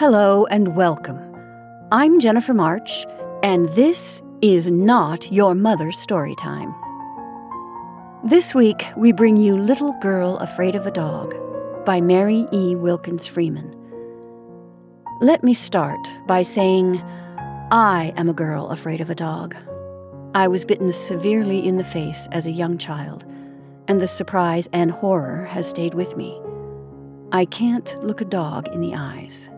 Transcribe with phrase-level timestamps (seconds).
[0.00, 1.20] Hello and welcome.
[1.92, 3.04] I'm Jennifer March,
[3.42, 6.74] and this is not your mother's story time.
[8.24, 11.34] This week, we bring you Little Girl Afraid of a Dog
[11.84, 12.74] by Mary E.
[12.74, 13.76] Wilkins Freeman.
[15.20, 16.96] Let me start by saying
[17.70, 19.54] I am a girl afraid of a dog.
[20.34, 23.26] I was bitten severely in the face as a young child,
[23.86, 26.40] and the surprise and horror has stayed with me.
[27.32, 29.50] I can't look a dog in the eyes.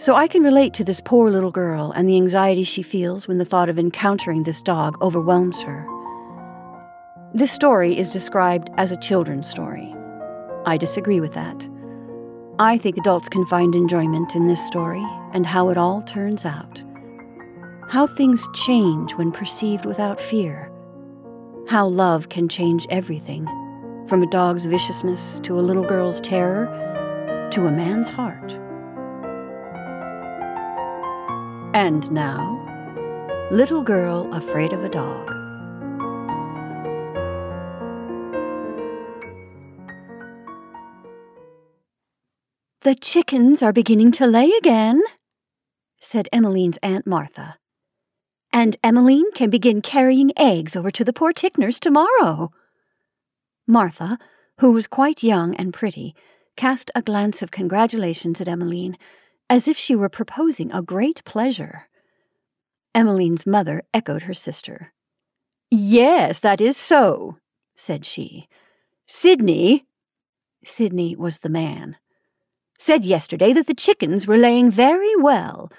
[0.00, 3.38] So I can relate to this poor little girl and the anxiety she feels when
[3.38, 5.84] the thought of encountering this dog overwhelms her.
[7.34, 9.92] This story is described as a children's story.
[10.66, 11.68] I disagree with that.
[12.60, 16.84] I think adults can find enjoyment in this story and how it all turns out.
[17.88, 20.70] How things change when perceived without fear.
[21.66, 23.46] How love can change everything,
[24.06, 26.66] from a dog's viciousness to a little girl's terror
[27.50, 28.56] to a man's heart.
[31.74, 35.28] And now, Little Girl Afraid of a Dog.
[42.80, 45.02] The chickens are beginning to lay again,
[46.00, 47.58] said Emmeline's Aunt Martha.
[48.50, 52.50] And Emmeline can begin carrying eggs over to the poor Ticknors tomorrow.
[53.66, 54.18] Martha,
[54.60, 56.14] who was quite young and pretty,
[56.56, 58.96] cast a glance of congratulations at Emmeline
[59.50, 61.88] as if she were proposing a great pleasure.
[62.94, 64.92] Emmeline's mother echoed her sister.
[65.70, 67.38] Yes, that is so,
[67.76, 68.48] said she.
[69.06, 69.86] Sidney,
[70.64, 71.96] Sidney was the man,
[72.78, 75.70] said yesterday that the chickens were laying very well.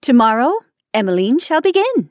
[0.00, 0.52] Tomorrow,
[0.94, 2.10] Emmeline shall begin.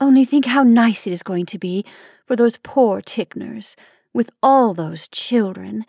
[0.00, 1.84] Only think how nice it is going to be
[2.26, 3.76] for those poor Ticknors,
[4.12, 5.84] with all those children,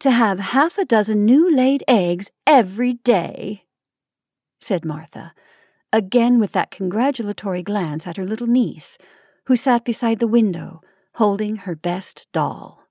[0.00, 3.64] to have half a dozen new laid eggs every day,
[4.60, 5.32] said Martha,
[5.92, 8.98] again with that congratulatory glance at her little niece,
[9.46, 10.80] who sat beside the window,
[11.14, 12.84] holding her best doll.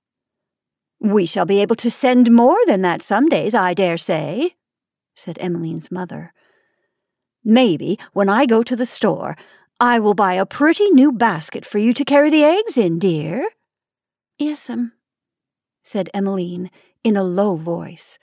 [1.00, 4.56] We shall be able to send more than that some days, I dare say,
[5.14, 6.32] said Emmeline's mother.
[7.44, 9.36] Maybe when I go to the store,
[9.80, 13.48] I will buy a pretty new basket for you to carry the eggs in, dear.
[14.40, 14.92] Yes'm,
[15.84, 16.70] said Emmeline
[17.04, 18.18] in a low voice.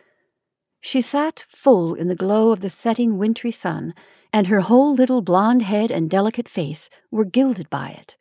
[0.81, 3.93] She sat full in the glow of the setting wintry sun,
[4.31, 8.17] and her whole little blonde head and delicate face were gilded by it.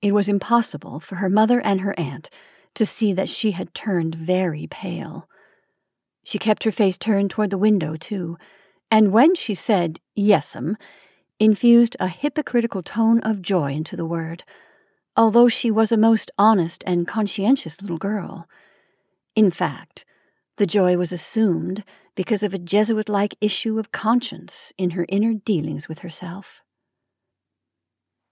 [0.00, 2.30] It was impossible for her mother and her aunt
[2.74, 5.28] to see that she had turned very pale.
[6.24, 8.36] She kept her face turned toward the window, too,
[8.90, 10.76] and when she said yes'm,
[11.38, 14.44] infused a hypocritical tone of joy into the word,
[15.16, 18.48] although she was a most honest and conscientious little girl.
[19.36, 20.06] In fact,
[20.56, 25.34] the joy was assumed because of a Jesuit like issue of conscience in her inner
[25.34, 26.62] dealings with herself.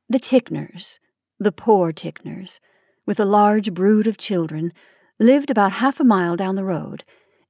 [0.09, 0.99] The Ticknors,
[1.39, 2.59] the poor Ticknors,
[3.05, 4.73] with a large brood of children,
[5.21, 7.05] lived about half a mile down the road,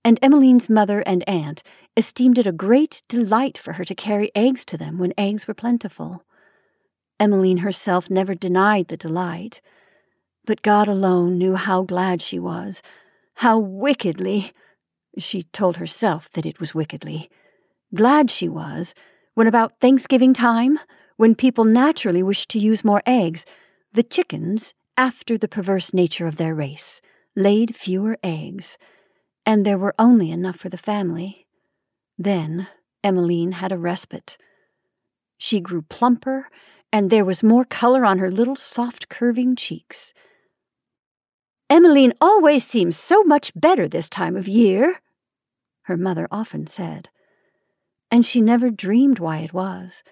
[0.05, 1.63] and Emmeline's mother and aunt
[1.97, 5.55] esteemed it a great delight for her to carry eggs to them when eggs were
[5.55, 6.25] plentiful.
[7.21, 9.61] Emmeline herself never denied the delight,
[10.45, 12.83] but God alone knew how glad she was
[13.37, 14.53] how wickedly,
[15.19, 17.31] she told herself that it was wickedly,
[17.95, 18.95] glad she was
[19.35, 20.79] when about Thanksgiving time,
[21.17, 23.47] when people naturally wished to use more eggs,
[23.93, 27.01] the chickens, after the perverse nature of their race,
[27.37, 28.79] laid fewer eggs,
[29.45, 31.47] and there were only enough for the family.
[32.17, 32.69] Then
[33.03, 34.39] Emmeline had a respite.
[35.37, 36.49] She grew plumper,
[36.93, 40.15] and there was more color on her little soft curving cheeks.
[41.71, 45.01] Emmeline always seems so much better this time of year,
[45.83, 47.09] her mother often said.
[48.11, 50.03] And she never dreamed why it was,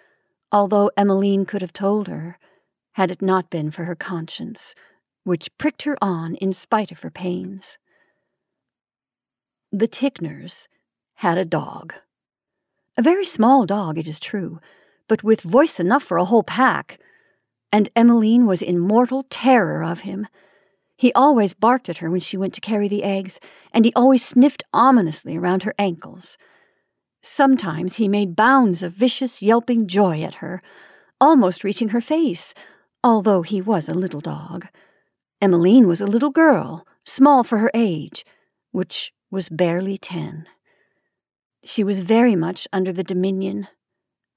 [0.51, 2.39] although Emmeline could have told her,
[2.93, 4.75] had it not been for her conscience,
[5.25, 7.79] which pricked her on in spite of her pains.
[9.71, 10.69] The Ticknors
[11.17, 11.95] had a dog.
[12.97, 14.61] A very small dog, it is true,
[15.07, 16.99] but with voice enough for a whole pack,
[17.71, 20.27] and Emmeline was in mortal terror of him
[21.03, 23.41] he always barked at her when she went to carry the eggs,
[23.73, 26.39] and he always sniffed ominously around her ankles.
[27.21, 30.63] Sometimes he made bounds of vicious, yelping joy at her,
[31.21, 32.55] almost reaching her face,
[33.03, 34.69] although he was a little dog.
[35.41, 38.25] Emmeline was a little girl, small for her age,
[38.71, 40.47] which was barely ten.
[41.65, 43.67] She was very much under the dominion,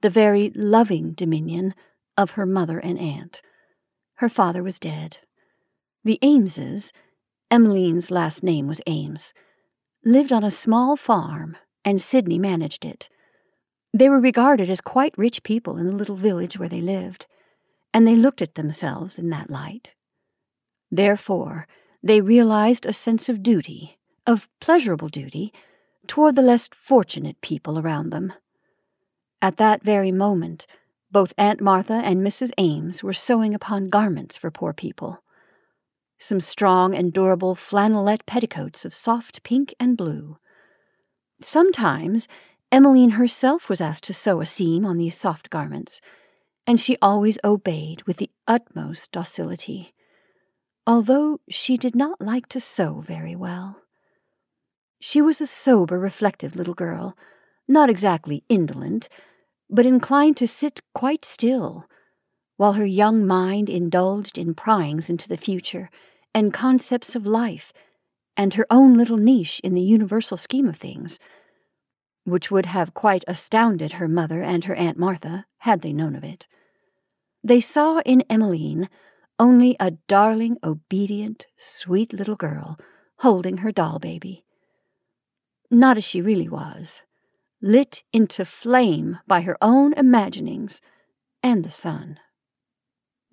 [0.02, 1.76] the very loving dominion,
[2.18, 3.44] of her mother and aunt.
[4.16, 5.20] Her father was dead.
[6.06, 6.92] The Ameses,
[7.50, 9.34] Emmeline's last name was Ames,
[10.04, 13.10] lived on a small farm and Sidney managed it.
[13.92, 17.26] They were regarded as quite rich people in the little village where they lived,
[17.92, 19.96] and they looked at themselves in that light.
[20.92, 21.68] Therefore,
[22.04, 23.98] they realized a sense of duty,
[24.28, 25.52] of pleasurable duty,
[26.06, 28.32] toward the less fortunate people around them.
[29.42, 30.68] At that very moment,
[31.12, 32.52] both Aunt Martha and Mrs.
[32.60, 35.24] Ames were sewing upon garments for poor people.
[36.18, 40.38] Some strong and durable flannelette petticoats of soft pink and blue.
[41.42, 42.28] Sometimes
[42.72, 46.02] Emmeline herself was asked to sew a seam on these soft garments,
[46.68, 49.94] and she always obeyed with the utmost docility,
[50.88, 53.82] although she did not like to sew very well.
[55.00, 57.16] She was a sober, reflective little girl,
[57.68, 59.08] not exactly indolent,
[59.70, 61.86] but inclined to sit quite still,
[62.58, 65.90] while her young mind indulged in pryings into the future
[66.34, 67.74] and concepts of life
[68.38, 71.20] and her own little niche in the universal scheme of things,
[72.24, 76.24] which would have quite astounded her mother and her Aunt Martha had they known of
[76.24, 76.48] it.
[77.44, 78.90] They saw in Emmeline
[79.38, 82.78] only a darling, obedient, sweet little girl
[83.20, 84.44] holding her doll baby.
[85.70, 87.02] Not as she really was
[87.62, 90.82] lit into flame by her own imaginings
[91.42, 92.20] and the sun.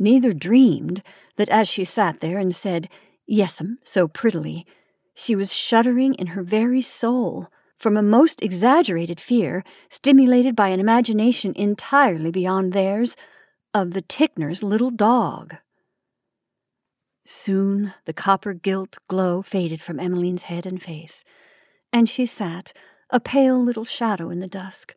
[0.03, 1.01] Neither dreamed
[1.37, 2.89] that as she sat there and said,
[3.25, 4.67] Yes'm, so prettily,
[5.15, 7.47] she was shuddering in her very soul
[7.79, 13.15] from a most exaggerated fear, stimulated by an imagination entirely beyond theirs,
[13.73, 15.55] of the Ticknor's little dog.
[17.25, 21.23] Soon the copper gilt glow faded from Emmeline's head and face,
[21.93, 22.73] and she sat,
[23.11, 24.97] a pale little shadow in the dusk,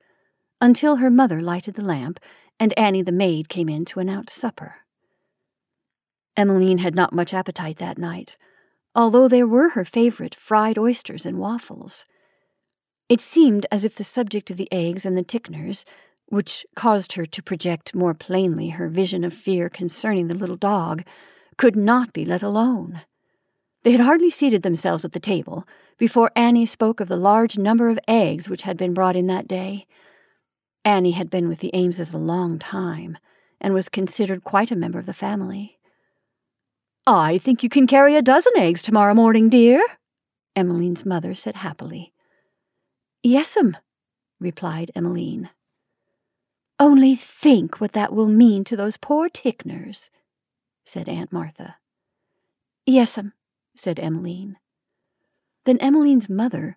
[0.59, 2.19] until her mother lighted the lamp
[2.59, 4.77] and Annie the maid came in to announce supper.
[6.37, 8.37] Emmeline had not much appetite that night,
[8.93, 12.05] although there were her favorite fried oysters and waffles.
[13.07, 15.85] It seemed as if the subject of the eggs and the Ticknors,
[16.27, 21.03] which caused her to project more plainly her vision of fear concerning the little dog,
[21.57, 23.01] could not be let alone.
[23.83, 25.67] They had hardly seated themselves at the table
[25.97, 29.47] before Annie spoke of the large number of eggs which had been brought in that
[29.47, 29.85] day.
[30.83, 33.17] Annie had been with the Ameses a long time,
[33.61, 35.77] and was considered quite a member of the family.
[37.07, 39.79] I think you can carry a dozen eggs tomorrow morning, dear,
[40.55, 42.11] Emmeline's mother said happily.
[43.23, 43.77] Yes'm, um,
[44.39, 45.49] replied Emmeline.
[46.79, 50.09] Only think what that will mean to those poor Ticknors,
[50.83, 51.75] said Aunt Martha.
[52.87, 53.33] Yes'm, um,
[53.75, 54.57] said Emmeline.
[55.65, 56.75] Then Emmeline's mother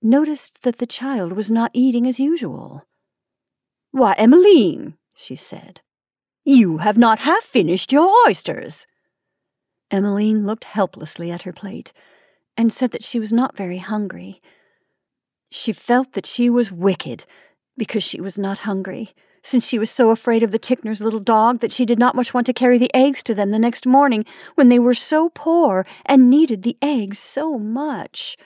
[0.00, 2.86] noticed that the child was not eating as usual.
[3.90, 5.82] Why, Emmeline, she said,
[6.46, 8.86] you have not half finished your oysters.
[9.90, 11.92] Emmeline looked helplessly at her plate
[12.56, 14.40] and said that she was not very hungry.
[15.50, 17.24] She felt that she was wicked
[17.76, 19.10] because she was not hungry,
[19.42, 22.34] since she was so afraid of the Ticknor's little dog that she did not much
[22.34, 24.24] want to carry the eggs to them the next morning
[24.54, 28.36] when they were so poor and needed the eggs so much.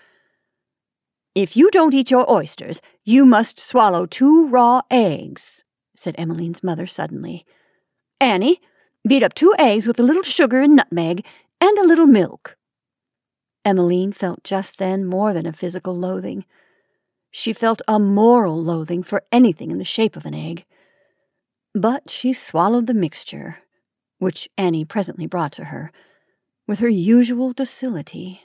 [1.35, 5.65] If you don't eat your oysters, you must swallow two raw eggs,
[5.95, 7.47] said Emmeline's mother suddenly.
[8.21, 8.61] Annie,
[9.07, 11.27] beat up two eggs with a little sugar and nutmeg
[11.61, 12.57] and a little milk.
[13.65, 16.45] Emmeline felt just then more than a physical loathing.
[17.31, 20.65] She felt a moral loathing for anything in the shape of an egg.
[21.75, 23.59] But she swallowed the mixture,
[24.19, 25.93] which Annie presently brought to her,
[26.67, 28.43] with her usual docility.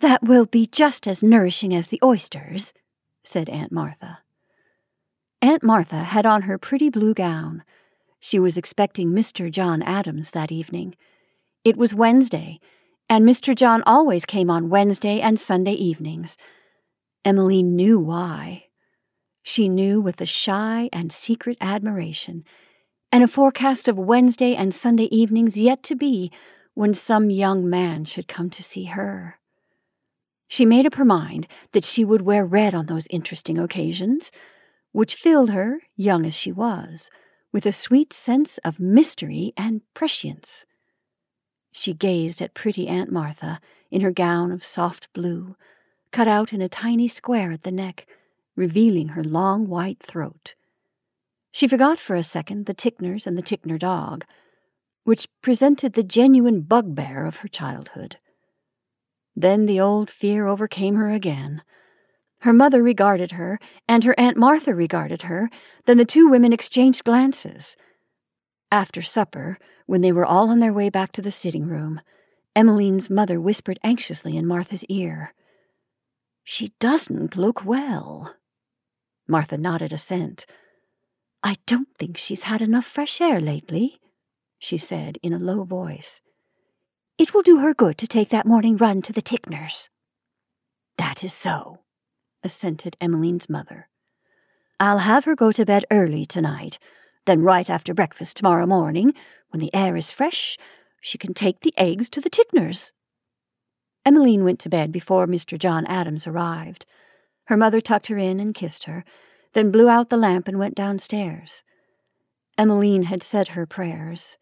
[0.00, 2.72] That will be just as nourishing as the oysters,
[3.24, 4.20] said Aunt Martha.
[5.40, 7.64] Aunt Martha had on her pretty blue gown.
[8.24, 9.50] She was expecting Mr.
[9.50, 10.94] John Adams that evening.
[11.64, 12.60] It was Wednesday,
[13.08, 13.52] and Mr.
[13.52, 16.36] John always came on Wednesday and Sunday evenings.
[17.24, 18.66] Emmeline knew why.
[19.42, 22.44] She knew with a shy and secret admiration,
[23.10, 26.30] and a forecast of Wednesday and Sunday evenings yet to be
[26.74, 29.40] when some young man should come to see her.
[30.46, 34.30] She made up her mind that she would wear red on those interesting occasions,
[34.92, 37.10] which filled her, young as she was,
[37.52, 40.64] with a sweet sense of mystery and prescience.
[41.72, 45.56] She gazed at pretty Aunt Martha in her gown of soft blue,
[46.10, 48.06] cut out in a tiny square at the neck
[48.56, 50.54] revealing her long white throat.
[51.50, 54.24] She forgot for a second the Ticknors and the Ticknor dog,
[55.04, 58.16] which presented the genuine bugbear of her childhood.
[59.34, 61.62] Then the old fear overcame her again.
[62.42, 65.48] Her mother regarded her, and her Aunt Martha regarded her,
[65.84, 67.76] then the two women exchanged glances.
[68.72, 72.00] After supper, when they were all on their way back to the sitting room,
[72.56, 75.34] Emmeline's mother whispered anxiously in Martha's ear.
[76.42, 78.34] She doesn't look well.
[79.28, 80.44] Martha nodded assent.
[81.44, 84.00] I don't think she's had enough fresh air lately,
[84.58, 86.20] she said in a low voice.
[87.18, 89.90] It will do her good to take that morning run to the Ticknors.
[90.98, 91.81] That is so,
[92.44, 93.88] assented Emmeline's mother.
[94.80, 96.78] I'll have her go to bed early tonight.
[97.24, 99.14] Then, right after breakfast tomorrow morning,
[99.50, 100.58] when the air is fresh,
[101.00, 102.92] she can take the eggs to the Ticknors.
[104.04, 105.58] Emmeline went to bed before Mr.
[105.58, 106.86] John Adams arrived.
[107.44, 109.04] Her mother tucked her in and kissed her,
[109.52, 111.62] then blew out the lamp and went downstairs.
[112.58, 114.36] Emmeline had said her prayers,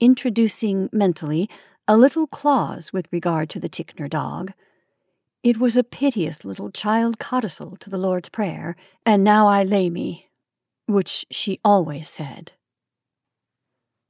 [0.00, 1.48] introducing mentally
[1.88, 4.52] a little clause with regard to the Ticknor dog.
[5.42, 9.90] It was a piteous little child codicil to the Lord's Prayer, and now I lay
[9.90, 10.28] me,
[10.86, 12.52] which she always said.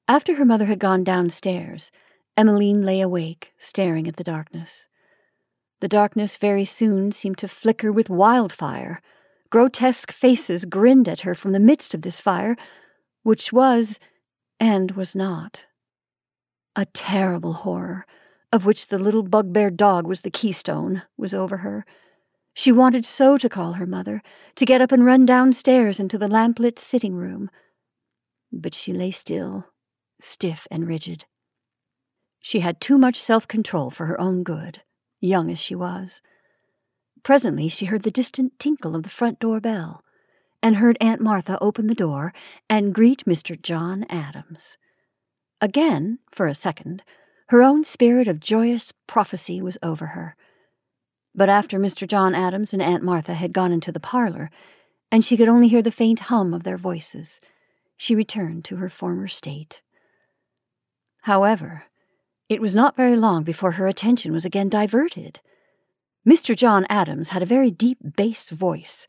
[0.09, 1.90] After her mother had gone downstairs,
[2.37, 4.88] Emmeline lay awake, staring at the darkness.
[5.80, 9.00] The darkness very soon seemed to flicker with wildfire.
[9.50, 12.56] Grotesque faces grinned at her from the midst of this fire,
[13.23, 13.99] which was,
[14.61, 15.66] and was not.
[16.75, 18.06] A terrible horror
[18.56, 21.84] of which the little bugbear dog was the keystone, was over her.
[22.54, 24.22] She wanted so to call her mother,
[24.54, 27.50] to get up and run downstairs into the lamplit sitting room.
[28.50, 29.66] But she lay still,
[30.18, 31.26] stiff and rigid.
[32.40, 34.82] She had too much self control for her own good,
[35.20, 36.22] young as she was.
[37.22, 40.02] Presently she heard the distant tinkle of the front door bell,
[40.62, 42.32] and heard Aunt Martha open the door
[42.70, 43.60] and greet Mr.
[43.60, 44.78] John Adams.
[45.60, 47.02] Again, for a second,
[47.48, 50.36] her own spirit of joyous prophecy was over her.
[51.34, 52.08] But after Mr.
[52.08, 54.50] John Adams and Aunt Martha had gone into the parlor,
[55.12, 57.40] and she could only hear the faint hum of their voices,
[57.96, 59.82] she returned to her former state.
[61.22, 61.84] However,
[62.48, 65.40] it was not very long before her attention was again diverted.
[66.26, 66.56] Mr.
[66.56, 69.06] John Adams had a very deep bass voice.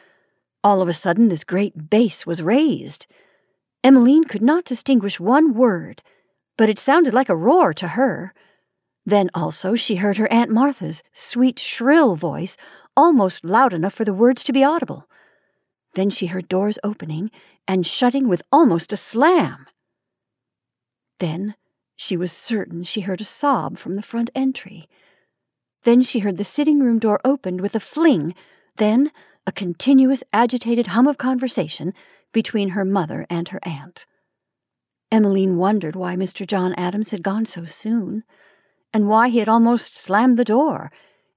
[0.63, 3.07] All of a sudden, this great bass was raised.
[3.83, 6.03] Emmeline could not distinguish one word
[6.57, 8.33] but it sounded like a roar to her.
[9.05, 12.57] Then also she heard her Aunt Martha's sweet, shrill voice,
[12.95, 15.07] almost loud enough for the words to be audible.
[15.93, 17.31] Then she heard doors opening
[17.67, 19.67] and shutting with almost a slam.
[21.19, 21.55] Then
[21.95, 24.87] she was certain she heard a sob from the front entry.
[25.83, 28.35] Then she heard the sitting room door opened with a fling,
[28.75, 29.11] then
[29.45, 31.93] a continuous agitated hum of conversation
[32.33, 34.05] between her mother and her aunt.
[35.11, 36.45] Emmeline wondered why Mr.
[36.45, 38.23] John Adams had gone so soon,
[38.93, 40.91] and why he had almost slammed the door,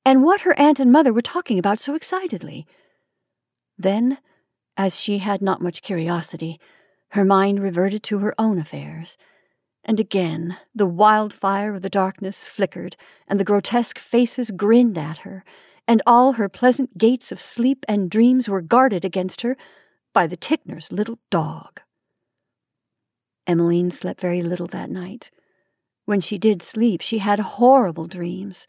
[0.04, 2.66] and what her aunt and mother were talking about so excitedly.
[3.78, 4.18] Then,
[4.76, 6.58] as she had not much curiosity,
[7.10, 9.16] her mind reverted to her own affairs,
[9.84, 12.96] and again the wildfire of the darkness flickered,
[13.28, 15.44] and the grotesque faces grinned at her,
[15.86, 19.56] and all her pleasant gates of sleep and dreams were guarded against her
[20.12, 21.80] by the Ticknor's little dog.
[23.46, 25.30] Emmeline slept very little that night.
[26.04, 28.66] When she did sleep, she had horrible dreams.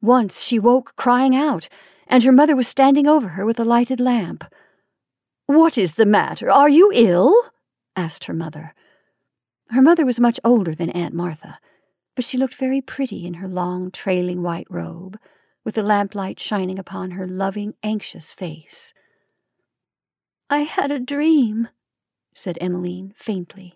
[0.00, 1.68] Once she woke crying out,
[2.06, 4.44] and her mother was standing over her with a lighted lamp.
[5.46, 6.50] What is the matter?
[6.50, 7.34] Are you ill?
[7.94, 8.74] asked her mother.
[9.70, 11.58] Her mother was much older than Aunt Martha,
[12.14, 15.18] but she looked very pretty in her long, trailing white robe,
[15.64, 18.94] with the lamplight shining upon her loving, anxious face.
[20.48, 21.68] I had a dream,
[22.34, 23.74] said Emmeline faintly.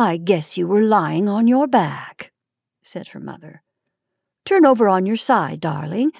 [0.00, 2.30] I guess you were lying on your back,
[2.82, 3.64] said her mother.
[4.44, 6.12] Turn over on your side, darling,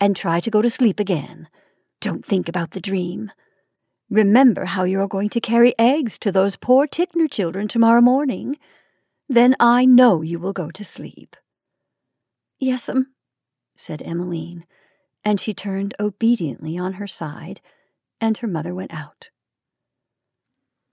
[0.00, 1.46] and try to go to sleep again.
[2.00, 3.30] Don't think about the dream.
[4.10, 8.56] Remember how you are going to carry eggs to those poor Ticknor children tomorrow morning.
[9.28, 11.36] Then I know you will go to sleep.
[12.60, 13.06] Yes'm, um,
[13.76, 14.64] said Emmeline,
[15.24, 17.60] and she turned obediently on her side,
[18.20, 19.30] and her mother went out.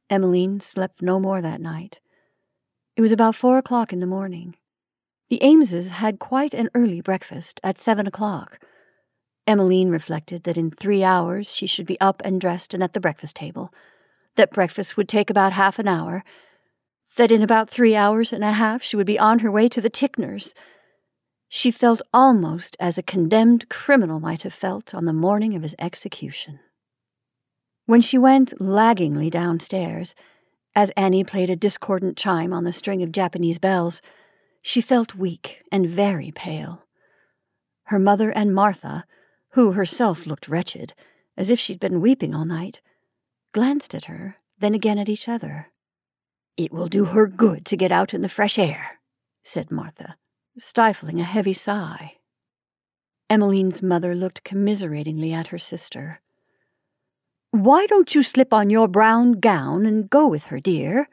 [0.08, 2.00] Emmeline slept no more that night.
[2.98, 4.56] It was about four o'clock in the morning.
[5.30, 8.60] The Ameses had quite an early breakfast at seven o'clock.
[9.46, 13.00] Emmeline reflected that in three hours she should be up and dressed and at the
[13.00, 13.72] breakfast table,
[14.36, 16.24] that breakfast would take about half an hour,
[17.18, 19.80] that in about three hours and a half she would be on her way to
[19.80, 20.56] the Ticknors.
[21.48, 25.76] She felt almost as a condemned criminal might have felt on the morning of his
[25.78, 26.60] execution.
[27.86, 30.16] When she went laggingly downstairs,
[30.78, 34.00] as Annie played a discordant chime on the string of Japanese bells,
[34.62, 36.84] she felt weak and very pale.
[37.86, 39.04] Her mother and Martha,
[39.54, 40.94] who herself looked wretched,
[41.36, 42.82] as if she'd been weeping all night,
[43.54, 45.70] glanced at her, then again at each other.
[46.58, 49.00] It will do her good to get out in the fresh air,
[49.44, 50.16] said Martha,
[50.60, 52.18] stifling a heavy sigh.
[53.32, 56.22] Emmeline's mother looked commiseratingly at her sister.
[57.52, 61.08] Why don't you slip on your brown gown and go with her, dear?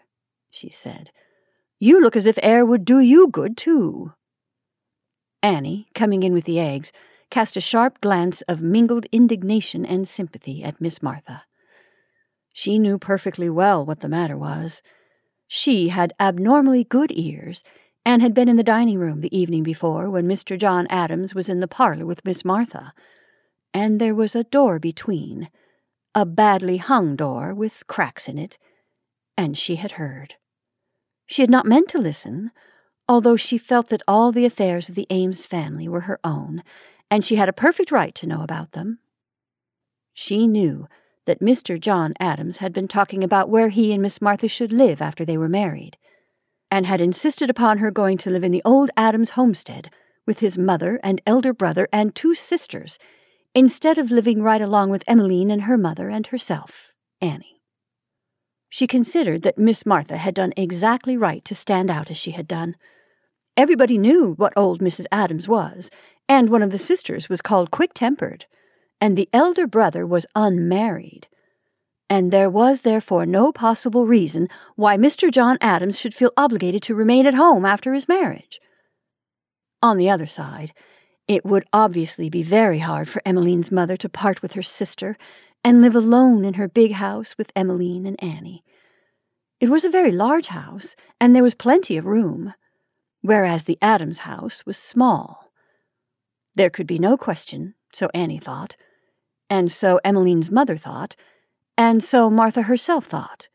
[0.50, 1.10] she said.
[1.78, 4.12] You look as if air would do you good, too.
[5.42, 6.92] Annie, coming in with the eggs,
[7.30, 11.44] cast a sharp glance of mingled indignation and sympathy at Miss Martha.
[12.52, 14.82] She knew perfectly well what the matter was.
[15.48, 17.62] She had abnormally good ears
[18.06, 20.58] and had been in the dining room the evening before when Mr.
[20.58, 22.92] John Adams was in the parlor with Miss Martha,
[23.72, 25.48] and there was a door between,
[26.14, 28.59] a badly hung door with cracks in it,
[29.37, 30.35] and she had heard.
[31.26, 32.50] She had not meant to listen,
[33.09, 36.62] although she felt that all the affairs of the Ames family were her own,
[37.11, 38.99] and she had a perfect right to know about them.
[40.12, 40.87] She knew
[41.26, 41.80] that Mr.
[41.80, 45.38] John Adams had been talking about where he and Miss Martha should live after they
[45.38, 45.97] were married
[46.71, 49.90] and had insisted upon her going to live in the old Adams homestead
[50.26, 52.99] with his mother and elder brother and two sisters,
[53.54, 57.62] instead of living right along with Emmeline and her mother and herself, Annie.
[58.68, 62.49] She considered that Miss Martha had done exactly right to stand out as she had
[62.49, 62.76] done.
[63.56, 65.06] Everybody knew what old Mrs.
[65.12, 65.90] Adams was,
[66.28, 68.46] and one of the sisters was called quick tempered,
[69.00, 71.28] and the elder brother was unmarried
[72.11, 75.30] and there was therefore no possible reason why Mr.
[75.30, 78.61] John Adams should feel obligated to remain at home after his marriage.
[79.82, 80.73] On the other side,
[81.26, 85.16] it would obviously be very hard for Emmeline's mother to part with her sister
[85.62, 88.62] and live alone in her big house with Emmeline and Annie.
[89.60, 92.52] It was a very large house, and there was plenty of room,
[93.22, 95.50] whereas the Adams house was small.
[96.54, 98.76] There could be no question, so Annie thought,
[99.48, 101.16] and so Emmeline's mother thought,
[101.78, 103.48] and so Martha herself thought.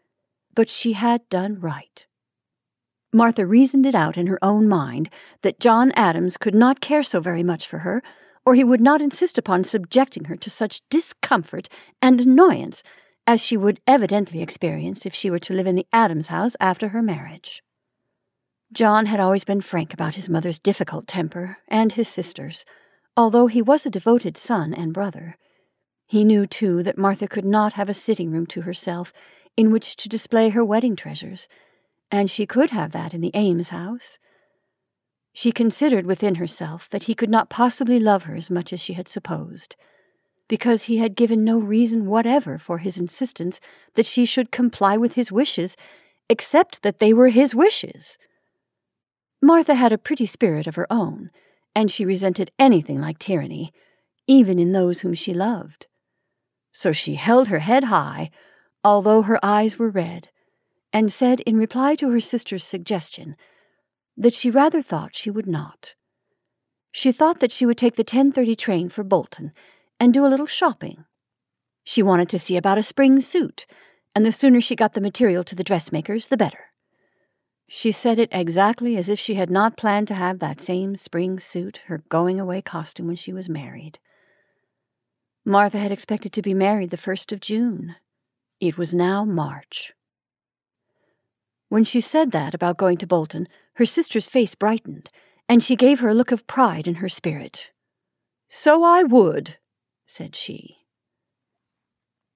[0.55, 2.07] But she had done right.
[3.11, 5.09] Martha reasoned it out in her own mind
[5.41, 8.03] that John Adams could not care so very much for her,
[8.45, 11.69] or he would not insist upon subjecting her to such discomfort
[12.01, 12.83] and annoyance
[13.25, 16.89] as she would evidently experience if she were to live in the Adams house after
[16.89, 17.61] her marriage.
[18.71, 22.65] John had always been frank about his mother's difficult temper and his sister's,
[23.17, 25.35] although he was a devoted son and brother.
[26.05, 29.11] He knew, too, that Martha could not have a sitting room to herself
[29.57, 31.47] in which to display her wedding treasures,
[32.11, 34.17] and she could have that in the Ames house.
[35.33, 38.93] She considered within herself that he could not possibly love her as much as she
[38.93, 39.75] had supposed,
[40.47, 43.59] because he had given no reason whatever for his insistence
[43.93, 45.77] that she should comply with his wishes,
[46.29, 48.17] except that they were his wishes.
[49.41, 51.29] Martha had a pretty spirit of her own,
[51.75, 53.71] and she resented anything like tyranny,
[54.27, 55.87] even in those whom she loved
[56.71, 58.29] so she held her head high,
[58.83, 60.29] although her eyes were red,
[60.91, 63.35] and said in reply to her sister's suggestion
[64.17, 65.95] that she rather thought she would not.
[66.91, 69.53] She thought that she would take the 10:30 train for Bolton
[69.99, 71.05] and do a little shopping.
[71.83, 73.65] She wanted to see about a spring suit,
[74.15, 76.71] and the sooner she got the material to the dressmakers, the better.
[77.67, 81.39] She said it exactly as if she had not planned to have that same spring
[81.39, 83.99] suit, her going away costume, when she was married.
[85.45, 87.95] Martha had expected to be married the first of June.
[88.59, 89.93] It was now March.
[91.69, 95.09] When she said that about going to Bolton, her sister's face brightened,
[95.47, 97.71] and she gave her a look of pride in her spirit.
[98.47, 99.57] So I would,
[100.05, 100.77] said she.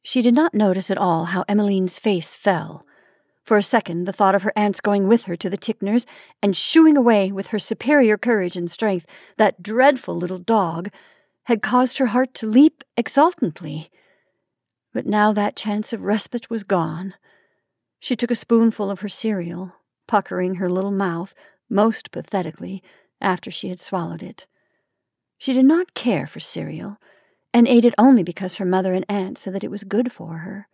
[0.03, 2.85] She did not notice at all how Emmeline's face fell.
[3.43, 6.05] For a second, the thought of her aunt's going with her to the Ticknors
[6.41, 10.89] and shooing away with her superior courage and strength that dreadful little dog
[11.45, 13.89] had caused her heart to leap exultantly.
[14.93, 17.15] But now that chance of respite was gone.
[18.03, 19.77] She took a spoonful of her cereal,
[20.09, 21.33] puckering her little mouth
[21.69, 22.83] most pathetically
[23.21, 24.45] after she had swallowed it.
[25.37, 26.97] She did not care for cereal,
[27.53, 30.39] and ate it only because her mother and aunt said that it was good for
[30.39, 30.67] her.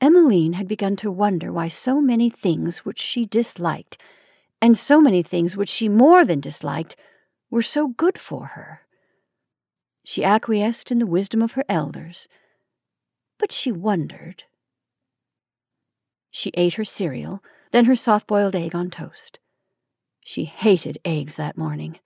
[0.00, 4.00] Emmeline had begun to wonder why so many things which she disliked,
[4.62, 6.96] and so many things which she more than disliked,
[7.50, 8.80] were so good for her.
[10.04, 12.28] She acquiesced in the wisdom of her elders,
[13.38, 14.44] but she wondered.
[16.30, 19.38] She ate her cereal, then her soft boiled egg on toast.
[20.24, 21.98] She hated eggs that morning,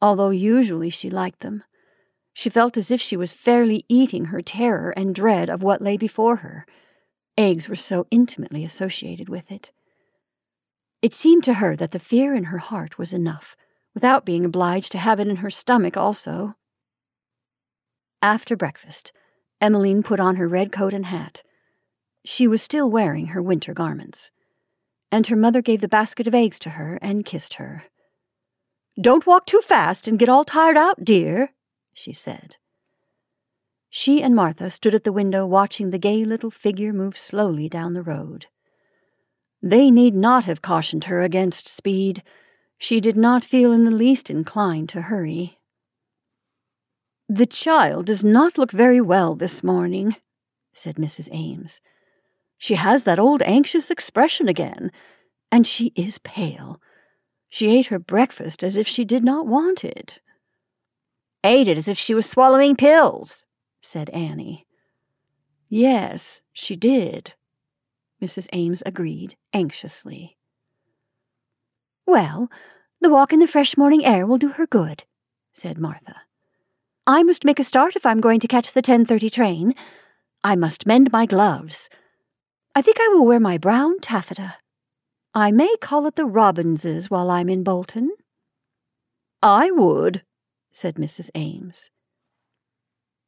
[0.00, 1.64] although usually she liked them.
[2.32, 5.96] She felt as if she was fairly eating her terror and dread of what lay
[5.96, 6.66] before her.
[7.36, 9.72] Eggs were so intimately associated with it.
[11.02, 13.56] It seemed to her that the fear in her heart was enough,
[13.94, 16.54] without being obliged to have it in her stomach also.
[18.22, 19.12] After breakfast,
[19.60, 21.42] Emmeline put on her red coat and hat.
[22.30, 24.30] She was still wearing her winter garments.
[25.10, 27.84] And her mother gave the basket of eggs to her and kissed her.
[29.00, 31.54] Don't walk too fast and get all tired out, dear,
[31.94, 32.58] she said.
[33.88, 37.94] She and Martha stood at the window watching the gay little figure move slowly down
[37.94, 38.44] the road.
[39.62, 42.22] They need not have cautioned her against speed.
[42.76, 45.60] She did not feel in the least inclined to hurry.
[47.26, 50.16] The child does not look very well this morning,
[50.74, 51.30] said Mrs.
[51.32, 51.80] Ames.
[52.58, 54.90] She has that old anxious expression again,
[55.50, 56.80] and she is pale.
[57.48, 60.20] She ate her breakfast as if she did not want it.
[61.44, 63.46] Ate it as if she was swallowing pills,
[63.80, 64.66] said Annie.
[65.68, 67.34] Yes, she did,
[68.22, 68.48] Mrs.
[68.52, 70.36] Ames agreed anxiously.
[72.06, 72.50] Well,
[73.00, 75.04] the walk in the fresh morning air will do her good,
[75.52, 76.16] said Martha.
[77.06, 79.74] I must make a start if I'm going to catch the 10:30 train.
[80.42, 81.88] I must mend my gloves.
[82.74, 84.56] I think I will wear my brown taffeta.
[85.34, 88.10] I may call at the Robbinses while I'm in Bolton.
[89.42, 90.22] I would,
[90.72, 91.30] said Mrs.
[91.34, 91.90] Ames.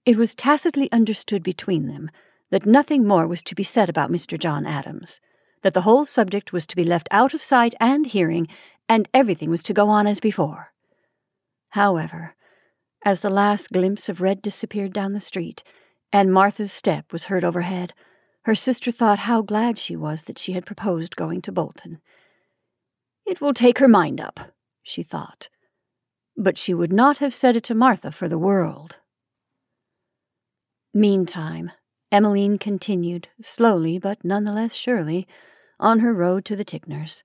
[0.04, 2.10] It was tacitly understood between them
[2.50, 4.38] that nothing more was to be said about Mr.
[4.38, 5.20] John Adams,
[5.62, 8.48] that the whole subject was to be left out of sight and hearing,
[8.88, 10.72] and everything was to go on as before.
[11.70, 12.34] However,
[13.04, 15.62] as the last glimpse of red disappeared down the street,
[16.12, 17.94] and Martha's step was heard overhead,
[18.44, 22.00] her sister thought how glad she was that she had proposed going to Bolton.
[23.26, 25.48] It will take her mind up, she thought,
[26.36, 28.96] but she would not have said it to Martha for the world.
[30.94, 31.70] Meantime,
[32.10, 35.28] Emmeline continued, slowly but none the less surely,
[35.78, 37.22] on her road to the Ticknors.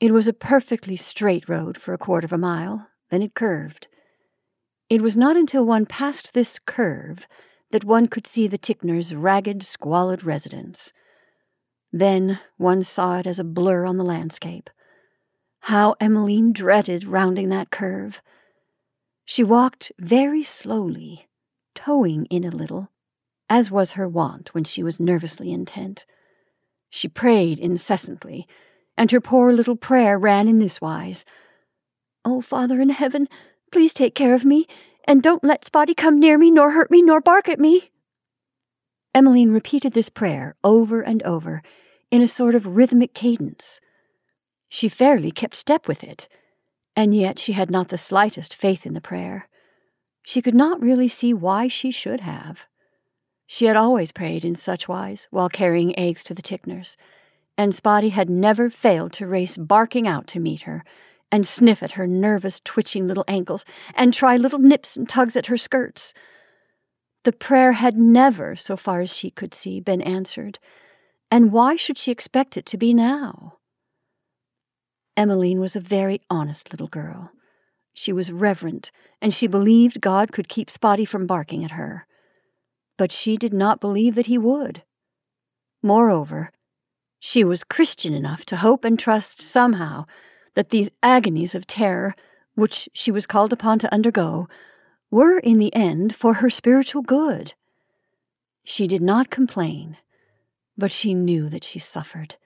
[0.00, 3.88] It was a perfectly straight road for a quarter of a mile, then it curved.
[4.88, 7.26] It was not until one passed this curve
[7.72, 10.92] that one could see the Ticknors' ragged, squalid residence.
[11.92, 14.70] Then one saw it as a blur on the landscape.
[15.66, 18.22] How Emmeline dreaded rounding that curve!
[19.24, 21.28] She walked very slowly,
[21.74, 22.90] toeing in a little,
[23.48, 26.06] as was her wont when she was nervously intent.
[26.90, 28.46] She prayed incessantly,
[28.96, 31.24] and her poor little prayer ran in this wise
[32.24, 33.28] oh, Father in heaven,
[33.70, 34.66] please take care of me,
[35.04, 37.90] and don't let Spotty come near me, nor hurt me, nor bark at me.
[39.14, 41.62] Emmeline repeated this prayer over and over
[42.10, 43.80] in a sort of rhythmic cadence.
[44.68, 46.28] She fairly kept step with it,
[46.96, 49.48] and yet she had not the slightest faith in the prayer.
[50.22, 52.66] She could not really see why she should have.
[53.46, 56.96] She had always prayed in such wise while carrying eggs to the Ticknors,
[57.58, 60.84] and Spotty had never failed to race barking out to meet her,
[61.32, 63.64] and sniff at her nervous, twitching little ankles,
[63.94, 66.12] and try little nips and tugs at her skirts.
[67.24, 70.58] The prayer had never, so far as she could see, been answered,
[71.30, 73.58] and why should she expect it to be now?
[75.16, 77.30] Emmeline was a very honest little girl.
[77.94, 78.90] She was reverent,
[79.20, 82.06] and she believed God could keep Spotty from barking at her.
[82.98, 84.82] But she did not believe that he would.
[85.82, 86.50] Moreover,
[87.18, 90.04] she was Christian enough to hope and trust somehow
[90.54, 92.14] that these agonies of terror,
[92.54, 94.48] which she was called upon to undergo,
[95.10, 97.54] were in the end for her spiritual good.
[98.64, 99.96] She did not complain,
[100.76, 102.36] but she knew that she suffered,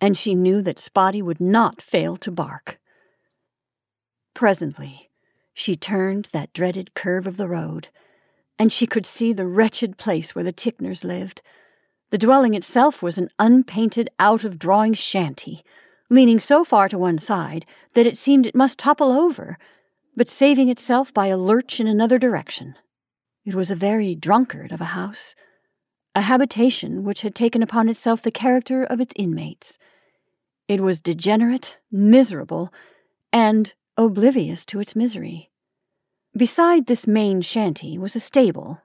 [0.00, 2.78] and she knew that Spotty would not fail to bark.
[4.34, 5.10] Presently,
[5.54, 7.88] she turned that dreaded curve of the road,
[8.58, 11.42] and she could see the wretched place where the Ticknors lived.
[12.10, 15.62] The dwelling itself was an unpainted, out of drawing shanty,
[16.12, 19.56] leaning so far to one side that it seemed it must topple over,
[20.14, 22.76] but saving itself by a lurch in another direction.
[23.46, 25.34] It was a very drunkard of a house,
[26.14, 29.78] a habitation which had taken upon itself the character of its inmates.
[30.68, 32.70] It was degenerate, miserable,
[33.32, 35.50] and oblivious to its misery.
[36.36, 38.82] Beside this main shanty was a stable,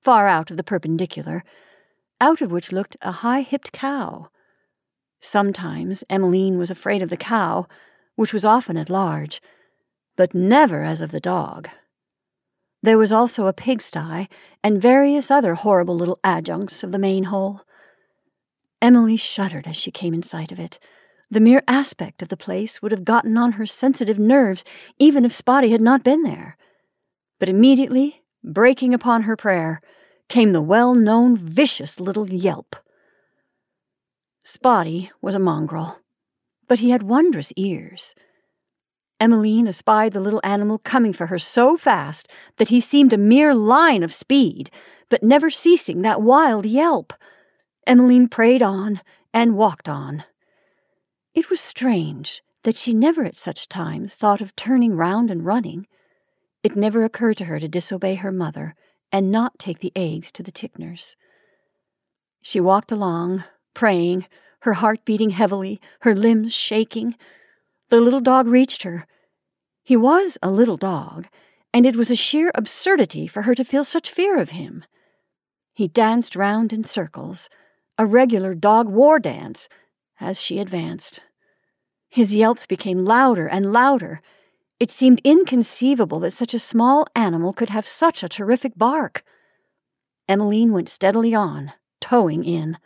[0.00, 1.42] far out of the perpendicular,
[2.20, 4.28] out of which looked a high hipped cow
[5.20, 7.66] Sometimes Emmeline was afraid of the cow,
[8.16, 9.40] which was often at large,
[10.16, 11.68] but never as of the dog.
[12.82, 14.28] There was also a pigsty
[14.62, 17.62] and various other horrible little adjuncts of the main hole.
[18.80, 20.78] Emily shuddered as she came in sight of it.
[21.30, 24.64] The mere aspect of the place would have gotten on her sensitive nerves
[24.98, 26.56] even if Spotty had not been there.
[27.40, 29.80] But immediately, breaking upon her prayer,
[30.28, 32.76] came the well known vicious little yelp.
[34.50, 35.98] Spotty was a mongrel,
[36.68, 38.14] but he had wondrous ears.
[39.20, 43.54] Emmeline espied the little animal coming for her so fast that he seemed a mere
[43.54, 44.70] line of speed,
[45.10, 47.12] but never ceasing that wild yelp.
[47.86, 49.02] Emmeline prayed on
[49.34, 50.24] and walked on.
[51.34, 55.86] It was strange that she never at such times thought of turning round and running.
[56.62, 58.74] It never occurred to her to disobey her mother
[59.12, 61.16] and not take the eggs to the Ticknors.
[62.40, 63.44] She walked along,
[63.78, 64.26] praying,
[64.62, 67.14] her heart beating heavily, her limbs shaking.
[67.90, 69.06] The little dog reached her.
[69.84, 71.28] He was a little dog,
[71.72, 74.82] and it was a sheer absurdity for her to feel such fear of him.
[75.74, 77.48] He danced round in circles,
[77.96, 79.68] a regular dog war dance,
[80.18, 81.22] as she advanced.
[82.08, 84.22] His yelps became louder and louder.
[84.80, 89.22] It seemed inconceivable that such a small animal could have such a terrific bark.
[90.26, 92.76] Emmeline went steadily on, toeing in,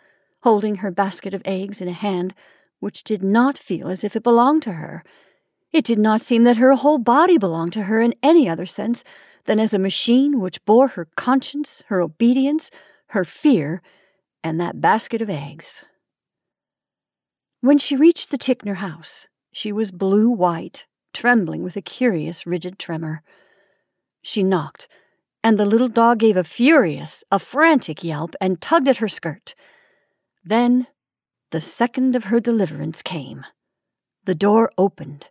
[0.42, 2.34] holding her basket of eggs in a hand
[2.80, 5.04] which did not feel as if it belonged to her.
[5.72, 9.04] It did not seem that her whole body belonged to her in any other sense
[9.44, 12.70] than as a machine which bore her conscience, her obedience,
[13.08, 13.82] her fear,
[14.42, 15.84] and that basket of eggs.
[17.60, 22.78] When she reached the Ticknor house, she was blue white, trembling with a curious rigid
[22.78, 23.22] tremor.
[24.22, 24.88] She knocked,
[25.44, 29.54] and the little dog gave a furious, a frantic yelp and tugged at her skirt.
[30.44, 30.86] Then
[31.50, 33.44] the second of her deliverance came.
[34.24, 35.30] The door opened.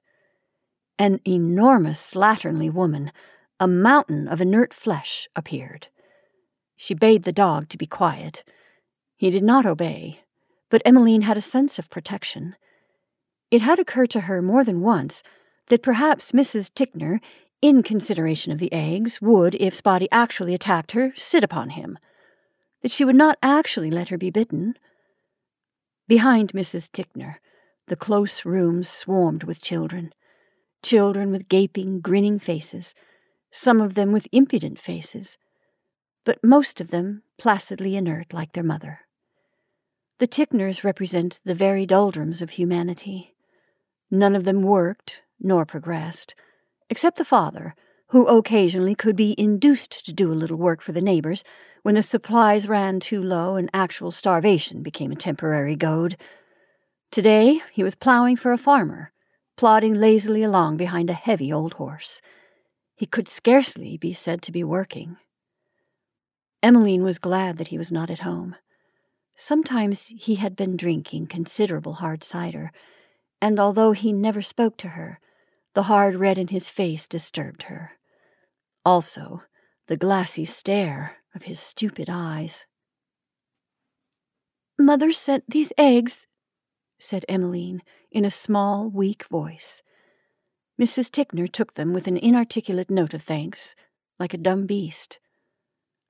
[0.97, 3.11] An enormous slatternly woman,
[3.59, 5.87] a mountain of inert flesh, appeared.
[6.75, 8.43] She bade the dog to be quiet.
[9.15, 10.21] He did not obey,
[10.69, 12.55] but Emmeline had a sense of protection.
[13.51, 15.21] It had occurred to her more than once
[15.67, 16.73] that perhaps Mrs.
[16.73, 17.19] Ticknor,
[17.61, 21.97] in consideration of the eggs, would, if Spotty actually attacked her, sit upon him.
[22.81, 24.75] That she would not actually let her be bitten.
[26.11, 26.91] Behind Mrs.
[26.91, 27.39] Ticknor,
[27.87, 30.11] the close rooms swarmed with children.
[30.83, 32.93] Children with gaping, grinning faces,
[33.49, 35.37] some of them with impudent faces,
[36.25, 38.99] but most of them placidly inert like their mother.
[40.17, 43.33] The Ticknors represent the very doldrums of humanity.
[44.11, 46.35] None of them worked nor progressed,
[46.89, 47.73] except the father,
[48.07, 51.45] who occasionally could be induced to do a little work for the neighbors
[51.83, 56.15] when the supplies ran too low and actual starvation became a temporary goad.
[57.11, 59.11] Today he was plowing for a farmer,
[59.57, 62.21] plodding lazily along behind a heavy old horse.
[62.95, 65.17] He could scarcely be said to be working.
[66.61, 68.55] Emmeline was glad that he was not at home.
[69.35, 72.71] Sometimes he had been drinking considerable hard cider,
[73.41, 75.19] and although he never spoke to her,
[75.73, 77.93] the hard red in his face disturbed her.
[78.85, 79.41] Also,
[79.87, 82.65] the glassy stare of his stupid eyes.
[84.77, 86.27] Mother sent these eggs,
[86.99, 89.81] said Emmeline in a small, weak voice.
[90.79, 91.11] Mrs.
[91.11, 93.75] Ticknor took them with an inarticulate note of thanks,
[94.19, 95.19] like a dumb beast.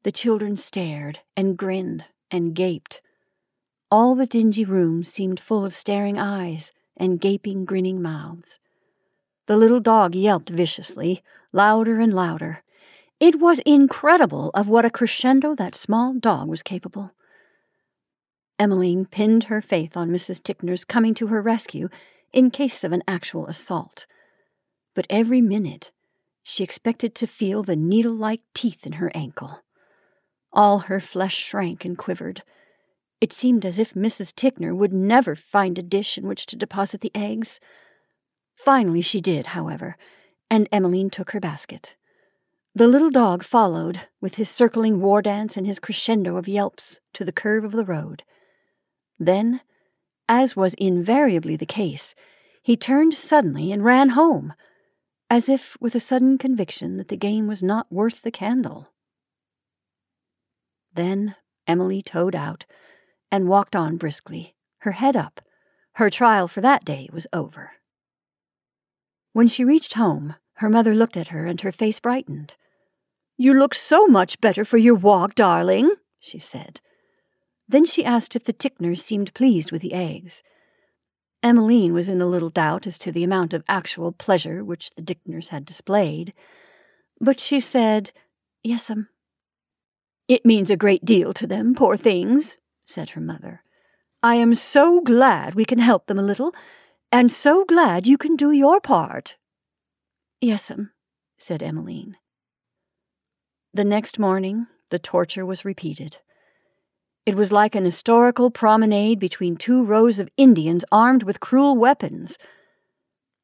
[0.03, 3.01] The children stared and grinned and gaped.
[3.91, 8.59] All the dingy room seemed full of staring eyes and gaping, grinning mouths.
[9.47, 12.63] The little dog yelped viciously, louder and louder.
[13.21, 17.11] It was incredible of what a crescendo that small dog was capable.
[18.57, 20.41] Emmeline pinned her faith on Mrs.
[20.41, 21.87] Ticknor's coming to her rescue
[22.33, 24.07] in case of an actual assault.
[24.95, 25.91] But every minute
[26.41, 29.61] she expected to feel the needle like teeth in her ankle.
[30.51, 32.41] All her flesh shrank and quivered.
[33.21, 34.33] It seemed as if Mrs.
[34.33, 37.59] Ticknor would never find a dish in which to deposit the eggs.
[38.55, 39.95] Finally, she did, however,
[40.49, 41.95] and Emmeline took her basket.
[42.73, 47.25] The little dog followed, with his circling war dance and his crescendo of yelps, to
[47.25, 48.23] the curve of the road.
[49.19, 49.59] Then,
[50.29, 52.15] as was invariably the case,
[52.63, 54.53] he turned suddenly and ran home,
[55.29, 58.87] as if with a sudden conviction that the game was not worth the candle.
[60.93, 61.35] Then
[61.67, 62.65] Emily toed out,
[63.29, 65.41] and walked on briskly, her head up.
[65.95, 67.73] Her trial for that day was over.
[69.33, 72.55] When she reached home, her mother looked at her and her face brightened.
[73.41, 76.79] You look so much better for your walk, darling, she said.
[77.67, 80.43] Then she asked if the Ticknors seemed pleased with the eggs.
[81.41, 85.01] Emmeline was in a little doubt as to the amount of actual pleasure which the
[85.01, 86.35] Ticknors had displayed,
[87.19, 88.11] but she said,
[88.63, 88.91] Yes'm.
[88.91, 89.07] Um,
[90.27, 93.63] it means a great deal to them, poor things, said her mother.
[94.21, 96.51] I am so glad we can help them a little,
[97.11, 99.37] and so glad you can do your part.
[100.43, 100.91] Yes'm, um,
[101.39, 102.17] said Emmeline.
[103.73, 106.17] The next morning, the torture was repeated.
[107.25, 112.37] It was like an historical promenade between two rows of Indians armed with cruel weapons.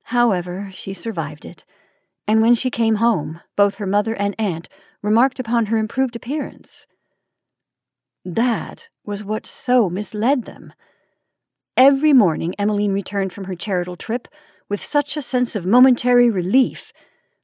[0.05, 1.63] However, she survived it,
[2.27, 4.67] and when she came home, both her mother and aunt
[5.01, 6.87] remarked upon her improved appearance.
[8.25, 10.73] That was what so misled them.
[11.77, 14.27] Every morning Emmeline returned from her charitable trip
[14.67, 16.91] with such a sense of momentary relief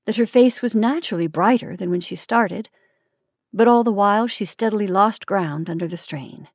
[0.05, 2.69] that her face was naturally brighter than when she started,
[3.53, 6.47] but all the while she steadily lost ground under the strain.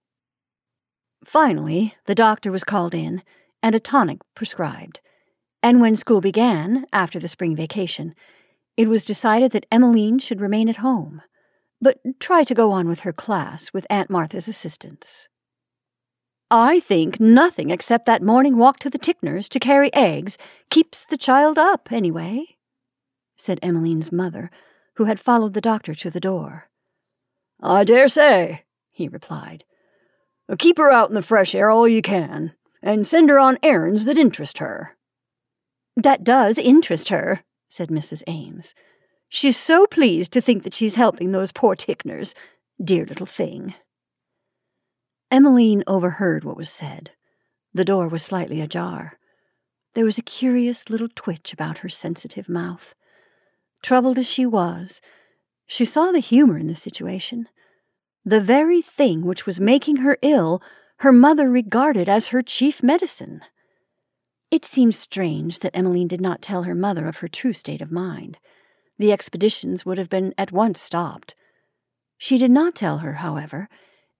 [1.24, 3.22] Finally, the doctor was called in
[3.62, 5.00] and a tonic prescribed,
[5.62, 8.14] and when school began, after the spring vacation,
[8.76, 11.22] it was decided that Emmeline should remain at home,
[11.80, 15.28] but try to go on with her class with Aunt Martha's assistance.
[16.50, 20.38] I think nothing except that morning walk to the Ticknors to carry eggs
[20.70, 22.58] keeps the child up, anyway,
[23.38, 24.51] said Emmeline's mother,
[24.96, 26.68] who had followed the doctor to the door.
[27.62, 29.64] I dare say, he replied.
[30.59, 34.05] Keep her out in the fresh air all you can, and send her on errands
[34.05, 34.96] that interest her.
[35.96, 38.22] That does interest her, said Mrs.
[38.27, 38.74] Ames.
[39.29, 42.35] She's so pleased to think that she's helping those poor Ticknors.
[42.83, 43.74] Dear little thing.
[45.31, 47.11] Emmeline overheard what was said.
[47.74, 49.18] The door was slightly ajar.
[49.94, 52.94] There was a curious little twitch about her sensitive mouth.
[53.83, 55.01] Troubled as she was,
[55.67, 57.49] she saw the humor in the situation.
[58.25, 60.62] The very thing which was making her ill,
[60.99, 63.43] her mother regarded as her chief medicine.
[64.51, 67.93] It seemed strange that Emmeline did not tell her mother of her true state of
[67.93, 68.38] mind.
[68.99, 71.35] The expeditions would have been at once stopped.
[72.17, 73.69] She did not tell her, however,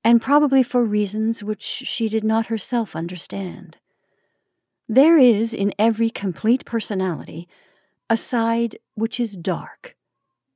[0.05, 3.79] and probably for reasons which she did not herself understand.
[4.89, 7.49] There is in every complete personality
[8.09, 9.97] a side which is dark,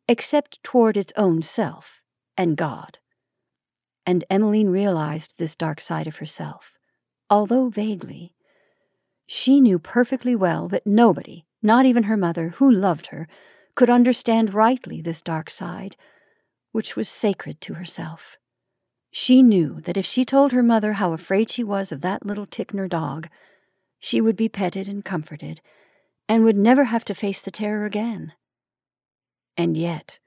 [0.09, 2.03] except toward its own self
[2.37, 2.99] and God.
[4.05, 6.77] And Emmeline realized this dark side of herself,
[7.31, 8.35] although vaguely.
[9.27, 13.29] She knew perfectly well that nobody, not even her mother, who loved her,
[13.77, 15.95] could understand rightly this dark side,
[16.73, 18.39] which was sacred to herself.
[19.13, 22.47] She knew that if she told her mother how afraid she was of that little
[22.47, 23.29] Ticknor dog,
[24.01, 25.61] she would be petted and comforted,
[26.33, 28.33] and would never have to face the terror again.
[29.55, 30.19] And yet,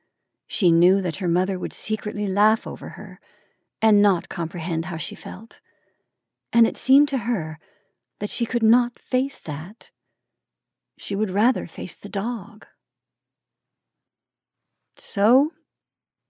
[0.46, 3.20] she knew that her mother would secretly laugh over her
[3.82, 5.62] and not comprehend how she felt.
[6.54, 7.58] And it seemed to her
[8.20, 9.90] that she could not face that.
[10.96, 12.68] She would rather face the dog.
[14.98, 15.54] So,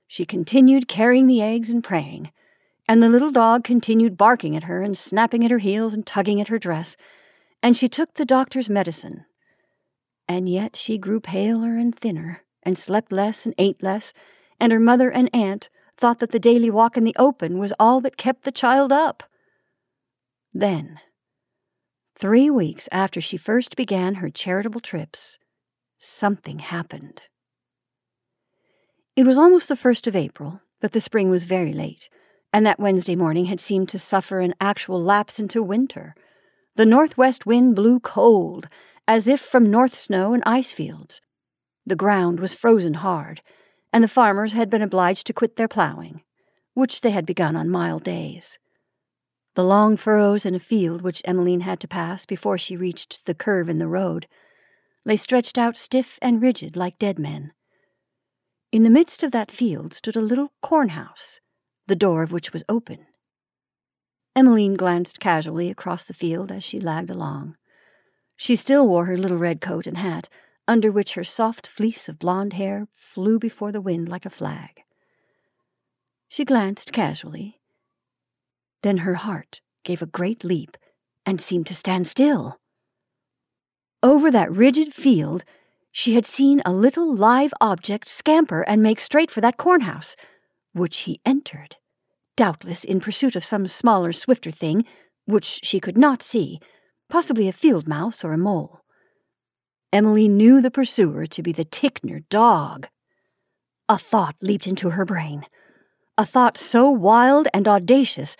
[0.08, 2.32] she continued carrying the eggs and praying
[2.88, 6.40] and the little dog continued barking at her and snapping at her heels and tugging
[6.40, 6.96] at her dress,
[7.62, 9.26] and she took the doctor's medicine.
[10.28, 14.14] And yet she grew paler and thinner, and slept less and ate less,
[14.60, 18.02] and her mother and aunt thought that the daily walk in the open was all
[18.02, 19.24] that kept the child up.
[20.54, 21.00] Then,
[22.18, 25.38] three weeks after she first began her charitable trips,
[25.98, 27.24] something happened.
[29.16, 32.10] It was almost the first of April, but the spring was very late
[32.56, 36.16] and that Wednesday morning had seemed to suffer an actual lapse into winter.
[36.78, 38.70] The northwest wind blew cold,
[39.08, 41.22] as if from north snow and ice fields.
[41.86, 43.41] The ground was frozen hard,
[43.94, 46.24] and the farmers had been obliged to quit their ploughing,
[46.74, 48.60] which they had begun on mild days.
[49.54, 53.34] The long furrows in a field which Emmeline had to pass before she reached the
[53.34, 54.28] curve in the road
[55.06, 57.54] lay stretched out stiff and rigid like dead men.
[58.72, 61.39] In the midst of that field stood a little corn house,
[61.88, 63.06] the door of which was open.
[64.36, 67.56] Emmeline glanced casually across the field as she lagged along.
[68.38, 70.30] She still wore her little red coat and hat,
[70.67, 74.84] under which her soft fleece of blonde hair flew before the wind like a flag.
[76.28, 77.60] She glanced casually.
[78.82, 80.78] Then her heart gave a great leap
[81.26, 82.60] and seemed to stand still.
[84.04, 85.43] Over that rigid field,
[85.91, 90.15] she had seen a little live object scamper and make straight for that cornhouse
[90.74, 91.78] which he entered,
[92.36, 94.84] doubtless in pursuit of some smaller, swifter thing,
[95.26, 96.60] which she could not see,
[97.10, 98.82] possibly a field mouse or a mole.
[99.94, 102.88] Emily knew the pursuer to be the Ticknor dog.
[103.88, 105.46] A thought leaped into her brain,
[106.18, 108.36] a thought so wild and audacious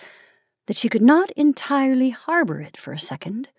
[0.68, 3.50] that she could not entirely harbor it for a second.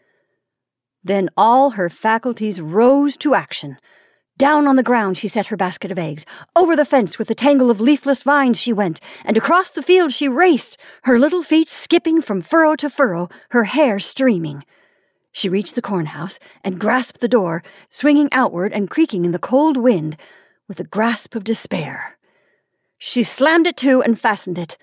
[1.04, 3.78] Then all her faculties rose to action.
[4.36, 6.26] Down on the ground she set her basket of eggs.
[6.54, 10.12] Over the fence with the tangle of leafless vines she went, and across the field
[10.12, 14.64] she raced, her little feet skipping from furrow to furrow, her hair streaming.
[15.36, 19.76] She reached the cornhouse and grasped the door, swinging outward and creaking in the cold
[19.76, 20.16] wind,
[20.66, 22.16] with a grasp of despair.
[22.96, 24.78] She slammed it to and fastened it.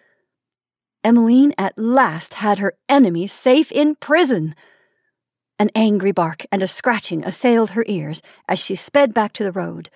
[1.04, 4.54] Emmeline at last had her enemy safe in prison.
[5.58, 9.52] An angry bark and a scratching assailed her ears as she sped back to the
[9.52, 9.90] road.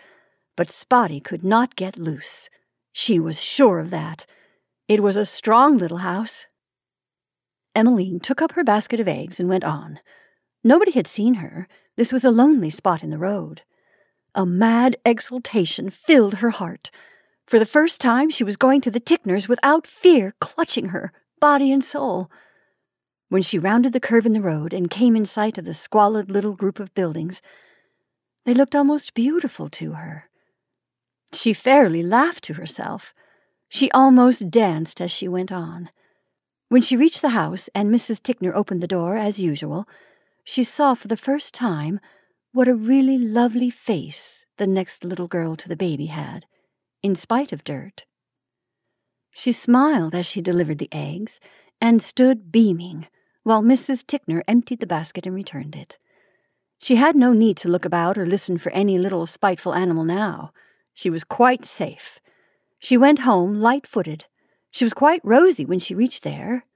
[0.56, 2.50] But Spotty could not get loose.
[2.92, 4.26] She was sure of that.
[4.88, 6.48] It was a strong little house.
[7.76, 10.00] Emmeline took up her basket of eggs and went on.
[10.68, 11.66] Nobody had seen her,
[11.96, 13.62] This was a lonely spot in the road.
[14.36, 16.92] A mad exultation filled her heart.
[17.46, 21.72] For the first time, she was going to the Ticknors without fear clutching her, body
[21.72, 22.30] and soul.
[23.30, 26.30] When she rounded the curve in the road and came in sight of the squalid
[26.30, 27.42] little group of buildings,
[28.44, 30.30] they looked almost beautiful to her.
[31.32, 33.14] She fairly laughed to herself.
[33.70, 35.92] She almost danced as she went on.
[36.68, 38.22] When she reached the house and Mrs.
[38.22, 39.88] Ticknor opened the door as usual,
[40.50, 42.00] she saw for the first time
[42.54, 46.46] what a really lovely face the next little girl to the baby had,
[47.04, 48.06] in spite of dirt.
[49.32, 51.42] She smiled as she delivered the eggs
[51.82, 53.08] and stood beaming
[53.44, 54.08] while Mrs.
[54.08, 56.00] Ticknor emptied the basket and returned it.
[56.80, 60.54] She had no need to look about or listen for any little spiteful animal now.
[60.94, 62.22] She was quite safe.
[62.80, 64.24] She went home light footed.
[64.72, 66.67] She was quite rosy when she reached there.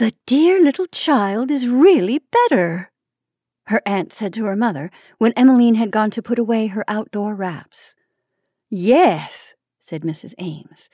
[0.00, 2.90] The dear little child is really better,
[3.66, 7.34] her aunt said to her mother when Emmeline had gone to put away her outdoor
[7.34, 7.94] wraps.
[8.70, 10.32] Yes, said Mrs.
[10.38, 10.88] Ames.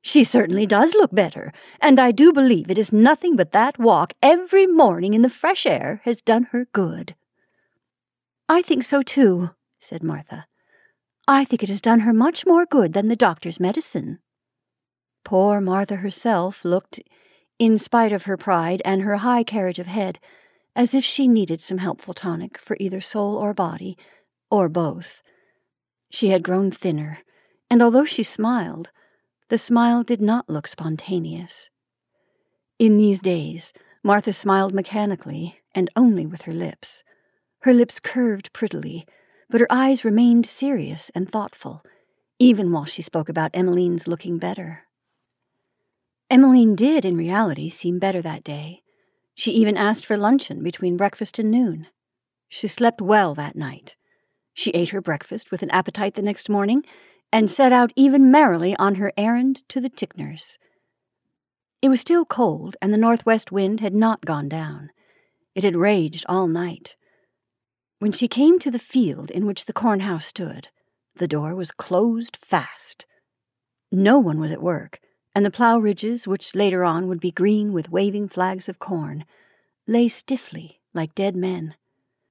[0.00, 4.14] She certainly does look better, and I do believe it is nothing but that walk
[4.22, 7.16] every morning in the fresh air has done her good.
[8.48, 10.46] I think so too, said Martha.
[11.26, 14.20] I think it has done her much more good than the doctor's medicine.
[15.22, 17.00] Poor Martha herself looked,
[17.58, 20.18] in spite of her pride and her high carriage of head,
[20.76, 23.96] as if she needed some helpful tonic for either soul or body,
[24.50, 25.22] or both.
[26.10, 27.18] She had grown thinner,
[27.68, 28.90] and although she smiled,
[29.48, 31.70] the smile did not look spontaneous.
[32.78, 33.72] In these days,
[34.04, 37.02] Martha smiled mechanically and only with her lips.
[37.60, 39.04] Her lips curved prettily,
[39.50, 41.82] but her eyes remained serious and thoughtful,
[42.38, 44.84] even while she spoke about Emmeline's looking better.
[46.30, 48.82] Emmeline did, in reality, seem better that day.
[49.34, 51.86] She even asked for luncheon between breakfast and noon.
[52.48, 53.96] She slept well that night.
[54.52, 56.82] She ate her breakfast with an appetite the next morning
[57.32, 60.58] and set out even merrily on her errand to the Ticknors.
[61.80, 64.90] It was still cold, and the northwest wind had not gone down.
[65.54, 66.96] It had raged all night.
[68.00, 70.68] When she came to the field in which the corn house stood,
[71.16, 73.06] the door was closed fast.
[73.92, 75.00] No one was at work,
[75.34, 79.24] and the plough ridges, which later on would be green with waving flags of corn,
[79.86, 81.74] lay stiffly like dead men,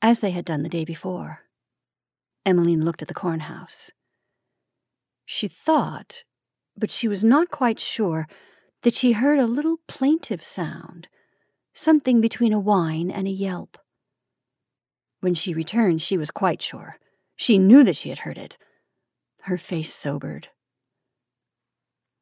[0.01, 1.41] as they had done the day before.
[2.45, 3.91] Emmeline looked at the corn house.
[5.25, 6.23] She thought,
[6.77, 8.27] but she was not quite sure,
[8.83, 11.07] that she heard a little plaintive sound,
[11.73, 13.77] something between a whine and a yelp.
[15.19, 16.99] When she returned, she was quite sure.
[17.35, 18.57] She knew that she had heard it.
[19.43, 20.49] Her face sobered.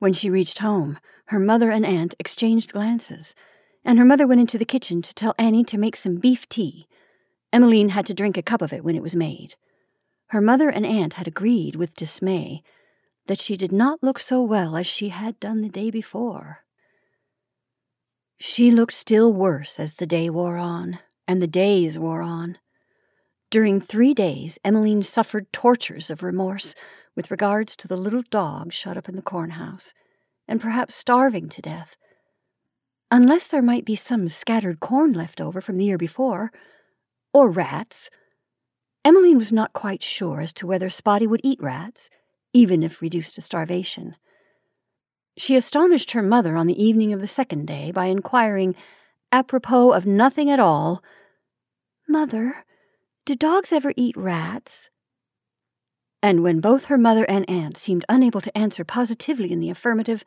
[0.05, 0.99] When she reached home,
[1.29, 3.33] her mother and aunt exchanged glances,
[3.83, 6.85] and her mother went into the kitchen to tell Annie to make some beef tea.
[7.51, 9.55] Emmeline had to drink a cup of it when it was made.
[10.27, 12.61] Her mother and aunt had agreed with dismay
[13.25, 16.59] that she did not look so well as she had done the day before.
[18.37, 22.59] She looked still worse as the day wore on, and the days wore on.
[23.49, 26.75] During three days, Emmeline suffered tortures of remorse
[27.15, 29.93] with regards to the little dog shut up in the corn house,
[30.47, 31.97] and perhaps starving to death.
[33.11, 36.51] Unless there might be some scattered corn left over from the year before,
[37.33, 38.09] or rats.
[39.03, 42.09] Emmeline was not quite sure as to whether Spotty would eat rats,
[42.53, 44.15] even if reduced to starvation.
[45.37, 48.75] She astonished her mother on the evening of the second day by inquiring,
[49.31, 51.03] apropos of nothing at all,
[52.07, 52.65] Mother,
[53.25, 54.91] do dogs ever eat rats?
[56.25, 60.25] And when both her mother and aunt seemed unable to answer positively in the affirmative,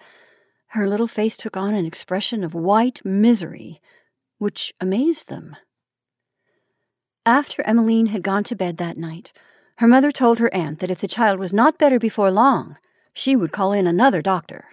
[0.68, 3.80] her little face took on an expression of white misery,
[4.38, 5.56] which amazed them.
[7.26, 9.32] After Emmeline had gone to bed that night,
[9.78, 12.76] her mother told her aunt that if the child was not better before long,
[13.12, 14.66] she would call in another doctor.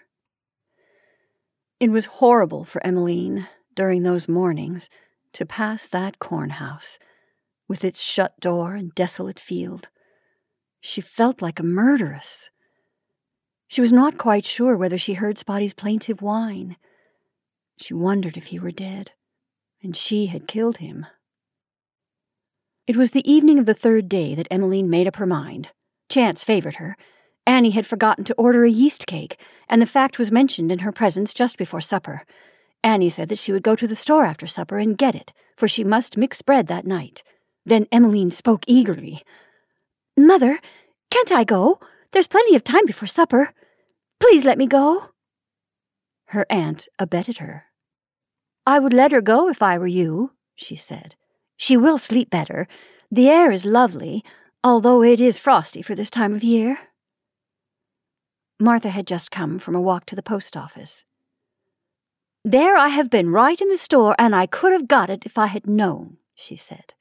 [1.79, 4.91] It was horrible for Emmeline, during those mornings,
[5.33, 6.99] to pass that corn house
[7.67, 9.89] with its shut door and desolate field.
[10.87, 12.51] She felt like a murderess.
[13.67, 16.75] She was not quite sure whether she heard Spotty's plaintive whine.
[17.75, 19.11] She wondered if he were dead,
[19.81, 21.07] and she had killed him.
[22.85, 25.71] It was the evening of the third day that Emmeline made up her mind.
[26.07, 26.95] Chance favored her.
[27.47, 30.91] Annie had forgotten to order a yeast cake, and the fact was mentioned in her
[30.91, 32.21] presence just before supper.
[32.83, 35.67] Annie said that she would go to the store after supper and get it, for
[35.67, 37.23] she must mix bread that night.
[37.65, 39.23] Then Emmeline spoke eagerly.
[40.17, 40.59] Mother,
[41.11, 41.79] can't I go?
[42.11, 43.53] There's plenty of time before supper.
[44.19, 45.09] Please let me go.
[46.27, 47.65] Her aunt abetted her.
[48.65, 51.15] I would let her go if I were you, she said.
[51.57, 52.67] She will sleep better.
[53.11, 54.23] The air is lovely,
[54.63, 56.79] although it is frosty for this time of year.
[58.59, 61.03] Martha had just come from a walk to the post office.
[62.43, 65.37] There I have been right in the store, and I could have got it if
[65.37, 66.93] I had known, she said.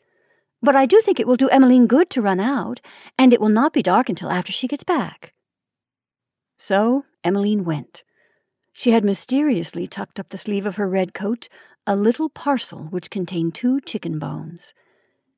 [0.65, 2.81] But I do think it will do Emmeline good to run out,
[3.19, 5.35] and it will not be dark until after she gets back.
[6.57, 8.03] So Emmeline went.
[8.73, 11.49] She had mysteriously tucked up the sleeve of her red coat
[11.87, 14.73] a little parcel which contained two chicken bones.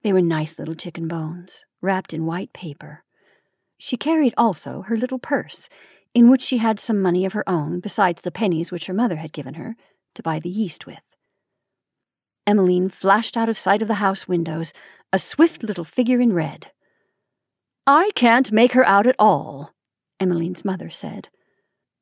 [0.05, 3.03] They were nice little chicken bones, wrapped in white paper.
[3.79, 5.69] She carried also her little purse,
[6.15, 9.17] in which she had some money of her own, besides the pennies which her mother
[9.17, 9.75] had given her,
[10.15, 11.17] to buy the yeast with.
[12.47, 14.73] Emmeline flashed out of sight of the house windows,
[15.13, 16.73] a swift little figure in red.
[17.87, 19.73] I can't make her out at all,
[20.19, 21.29] Emmeline's mother said.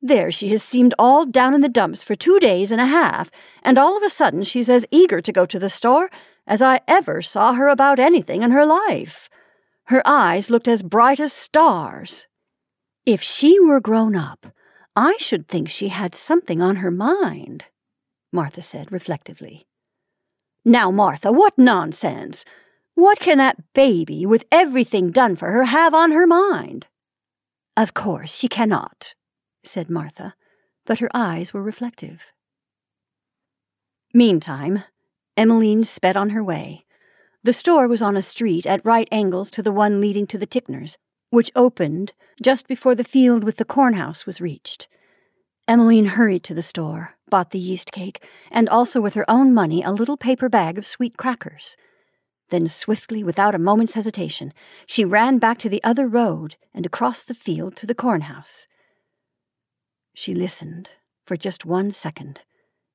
[0.01, 3.31] There she has seemed all down in the dumps for two days and a half,
[3.63, 6.09] and all of a sudden she's as eager to go to the store
[6.47, 9.29] as I ever saw her about anything in her life.
[9.85, 12.27] Her eyes looked as bright as stars.
[13.05, 14.47] If she were grown up,
[14.95, 17.65] I should think she had something on her mind,
[18.31, 19.63] Martha said reflectively.
[20.63, 22.45] Now, Martha, what nonsense!
[22.95, 26.87] What can that baby, with everything done for her, have on her mind?
[27.75, 29.15] Of course she cannot,
[29.63, 30.33] said Martha,
[30.85, 32.31] but her eyes were reflective.
[34.13, 34.85] Meantime,
[35.35, 36.85] Emmeline sped on her way.
[37.43, 40.47] The store was on a street at right angles to the one leading to the
[40.47, 40.95] Ticknors,
[41.31, 44.87] which opened just before the field with the cornhouse was reached.
[45.67, 49.83] Emmeline hurried to the store, bought the yeast cake, and also with her own money
[49.83, 51.75] a little paper bag of sweet crackers.
[52.49, 54.53] Then, swiftly, without a moment's hesitation,
[54.85, 58.67] she ran back to the other road and across the field to the cornhouse.
[60.13, 60.91] She listened
[61.25, 62.43] for just one second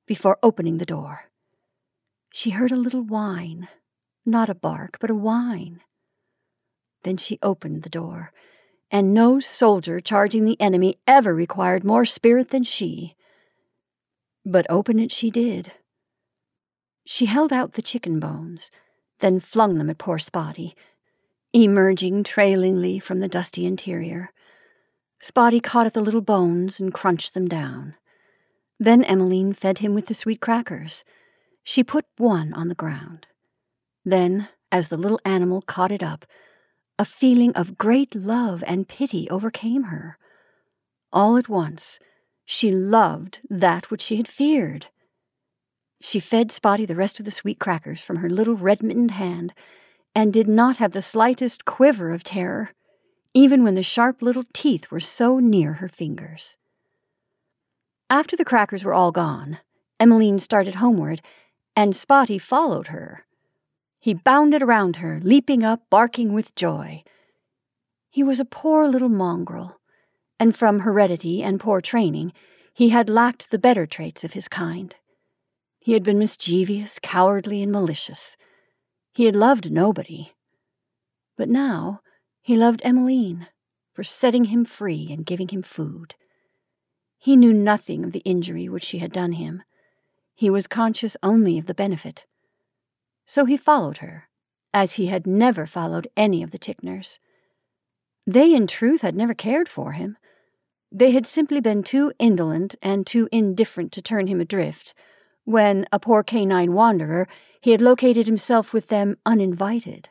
[0.07, 1.31] before opening the door.
[2.33, 3.67] She heard a little whine,
[4.25, 5.81] not a bark, but a whine.
[7.03, 8.31] Then she opened the door,
[8.89, 13.15] and no soldier charging the enemy ever required more spirit than she.
[14.45, 15.73] But open it she did.
[17.05, 18.71] She held out the chicken bones,
[19.21, 20.75] then flung them at poor Spotty,
[21.53, 24.31] emerging trailingly from the dusty interior.
[25.19, 27.95] Spotty caught at the little bones and crunched them down.
[28.79, 31.03] Then Emmeline fed him with the sweet crackers.
[31.63, 33.27] She put one on the ground.
[34.03, 36.25] Then, as the little animal caught it up,
[36.97, 40.17] a feeling of great love and pity overcame her.
[41.13, 41.99] All at once,
[42.45, 44.87] she loved that which she had feared.
[46.01, 49.53] She fed Spotty the rest of the sweet crackers from her little red mittened hand,
[50.13, 52.71] and did not have the slightest quiver of terror
[53.33, 56.57] even when the sharp little teeth were so near her fingers.
[58.09, 59.59] After the crackers were all gone,
[59.99, 61.21] Emmeline started homeward,
[61.75, 63.25] and Spotty followed her.
[63.99, 67.03] He bounded around her, leaping up, barking with joy.
[68.09, 69.79] He was a poor little mongrel,
[70.39, 72.33] and from heredity and poor training,
[72.73, 74.95] he had lacked the better traits of his kind.
[75.83, 78.37] He had been mischievous, cowardly, and malicious.
[79.13, 80.33] He had loved nobody.
[81.35, 82.01] But now,
[82.41, 83.47] he loved Emmeline
[83.93, 86.15] for setting him free and giving him food.
[87.17, 89.63] He knew nothing of the injury which she had done him.
[90.35, 92.25] He was conscious only of the benefit.
[93.25, 94.29] So he followed her,
[94.73, 97.19] as he had never followed any of the Ticknors.
[98.27, 100.17] They, in truth, had never cared for him.
[100.91, 104.93] They had simply been too indolent and too indifferent to turn him adrift.
[105.45, 107.27] When, a poor canine wanderer,
[107.61, 110.09] he had located himself with them uninvited.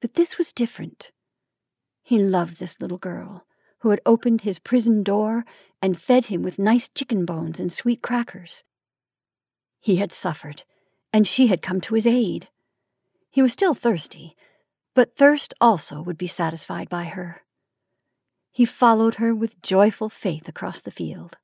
[0.00, 1.12] But this was different.
[2.02, 3.46] He loved this little girl,
[3.80, 5.44] who had opened his prison door
[5.82, 8.64] and fed him with nice chicken bones and sweet crackers.
[9.80, 10.62] He had suffered,
[11.12, 12.48] and she had come to his aid.
[13.30, 14.36] He was still thirsty,
[14.94, 17.42] but thirst also would be satisfied by her.
[18.50, 21.36] He followed her with joyful faith across the field.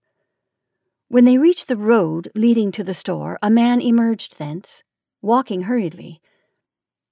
[1.13, 4.83] When they reached the road leading to the store, a man emerged thence,
[5.21, 6.23] walking hurriedly,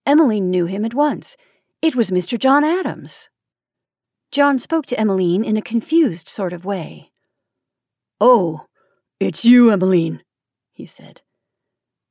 [0.07, 1.37] Emmeline knew him at once.
[1.83, 2.39] It was Mr.
[2.39, 3.29] John Adams.
[4.33, 7.11] John spoke to Emmeline in a confused sort of way.
[8.19, 8.65] Oh,
[9.21, 10.23] it's you, Emmeline,
[10.73, 11.21] he said.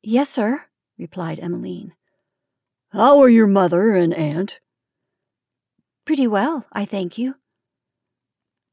[0.03, 0.65] Yes, sir,
[0.99, 1.95] replied Emmeline.
[2.91, 4.59] How are your mother and aunt?
[6.05, 7.37] Pretty well, I thank you.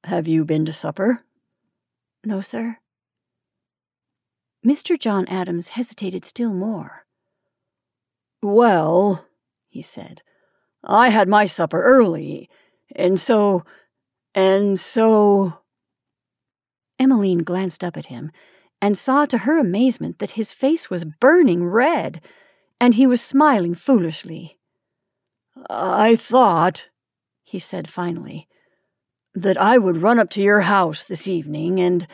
[0.04, 1.20] Have you been to supper?
[2.22, 2.76] No, sir.
[4.66, 4.98] Mr.
[4.98, 7.06] John Adams hesitated still more.
[8.42, 9.26] Well,
[9.68, 10.22] he said,
[10.82, 12.50] I had my supper early,
[12.94, 13.62] and so.
[14.34, 15.60] and so.
[16.98, 18.32] Emmeline glanced up at him
[18.82, 22.20] and saw to her amazement that his face was burning red,
[22.80, 24.58] and he was smiling foolishly.
[25.70, 26.88] I thought,
[27.44, 28.48] he said finally,
[29.34, 32.06] that I would run up to your house this evening, and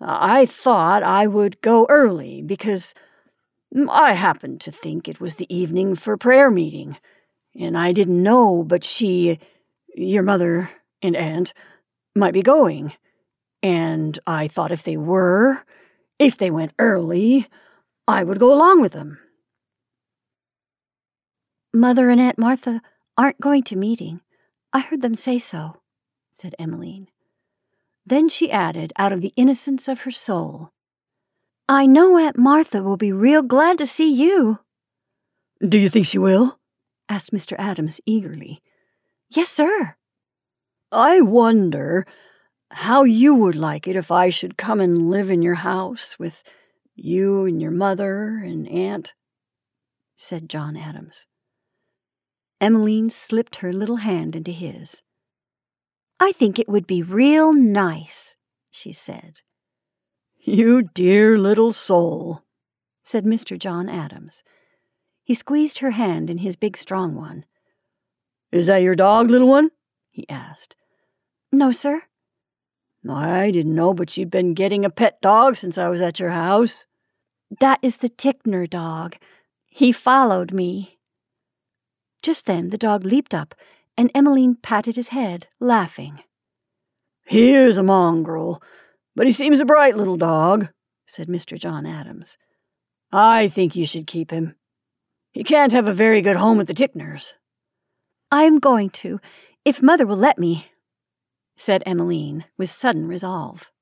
[0.00, 2.94] I thought I would go early because
[3.90, 6.96] I happened to think it was the evening for prayer meeting,
[7.58, 9.38] and I didn't know but she,
[9.94, 10.70] your mother
[11.02, 11.52] and aunt,
[12.14, 12.92] might be going.
[13.62, 15.64] And I thought if they were,
[16.18, 17.48] if they went early,
[18.06, 19.18] I would go along with them.
[21.74, 22.80] Mother and Aunt Martha
[23.16, 24.20] aren't going to meeting.
[24.72, 25.80] I heard them say so,
[26.30, 27.08] said Emmeline.
[28.08, 30.70] Then she added, out of the innocence of her soul,
[31.68, 34.60] I know Aunt Martha will be real glad to see you.
[35.60, 36.58] Do you think she will?
[37.10, 37.54] asked Mr.
[37.58, 38.62] Adams eagerly.
[39.28, 39.92] Yes, sir.
[40.90, 42.06] I wonder
[42.70, 46.42] how you would like it if I should come and live in your house with
[46.94, 49.12] you and your mother and aunt,
[50.16, 51.26] said John Adams.
[52.58, 55.02] Emmeline slipped her little hand into his.
[56.20, 58.36] I think it would be real nice,
[58.70, 59.42] she said.
[60.36, 62.42] You dear little soul,
[63.02, 63.58] said Mr.
[63.58, 64.42] John Adams.
[65.22, 67.44] He squeezed her hand in his big strong one.
[68.50, 69.70] Is that your dog, little one?
[70.10, 70.74] he asked.
[71.52, 72.02] No, sir.
[73.08, 76.30] I didn't know but you'd been getting a pet dog since I was at your
[76.30, 76.86] house.
[77.60, 79.16] That is the Ticknor dog.
[79.66, 80.98] He followed me.
[82.22, 83.54] Just then the dog leaped up,
[83.98, 86.22] and Emmeline patted his head, laughing.
[87.26, 88.62] Here's a mongrel,
[89.16, 90.68] but he seems a bright little dog,
[91.06, 91.58] said Mr.
[91.58, 92.38] John Adams.
[93.10, 94.54] I think you should keep him.
[95.32, 97.34] He can't have a very good home at the Ticknors.
[98.30, 99.20] I am going to,
[99.64, 100.68] if Mother will let me,
[101.56, 103.72] said Emmeline with sudden resolve.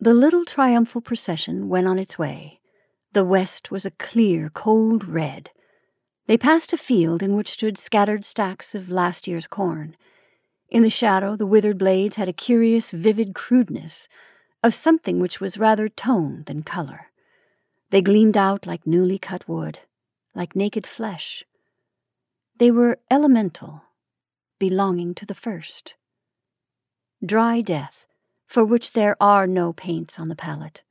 [0.00, 2.60] The little triumphal procession went on its way.
[3.12, 5.52] The west was a clear, cold red.
[6.28, 9.96] They passed a field in which stood scattered stacks of last year's corn.
[10.68, 14.08] In the shadow, the withered blades had a curious, vivid crudeness
[14.62, 17.06] of something which was rather tone than color.
[17.88, 19.78] They gleamed out like newly cut wood,
[20.34, 21.44] like naked flesh.
[22.58, 23.84] They were elemental,
[24.58, 25.94] belonging to the first.
[27.24, 28.06] Dry death,
[28.46, 30.82] for which there are no paints on the palette,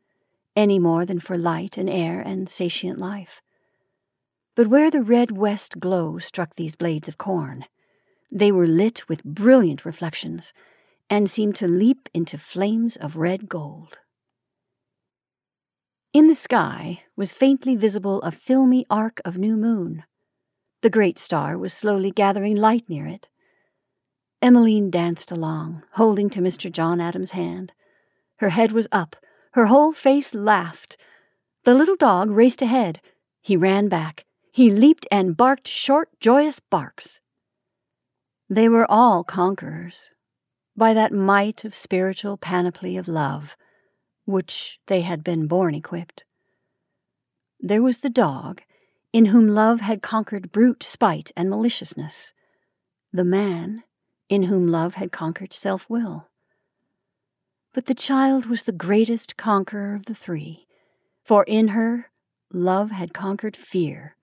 [0.56, 3.44] any more than for light and air and sentient life.
[4.58, 7.66] But where the red west glow struck these blades of corn,
[8.32, 10.52] they were lit with brilliant reflections
[11.12, 14.00] and seemed to leap into flames of red gold.
[16.12, 20.06] In the sky was faintly visible a filmy arc of new moon.
[20.82, 23.30] The great star was slowly gathering light near it.
[24.42, 26.72] Emmeline danced along, holding to Mr.
[26.72, 27.74] John Adams' hand.
[28.38, 29.18] Her head was up,
[29.52, 30.98] her whole face laughed.
[31.64, 33.02] The little dog raced ahead.
[33.44, 34.27] He ran back.
[34.58, 37.22] He leaped and barked short, joyous barks.
[38.50, 40.10] They were all conquerors
[40.76, 43.56] by that might of spiritual panoply of love,
[44.26, 46.26] which they had been born equipped.
[47.60, 48.64] There was the dog,
[49.14, 52.34] in whom love had conquered brute spite and maliciousness,
[53.14, 53.84] the man,
[54.28, 56.30] in whom love had conquered self will.
[57.76, 60.66] But the child was the greatest conqueror of the three,
[61.24, 62.08] for in her
[62.52, 64.17] love had conquered fear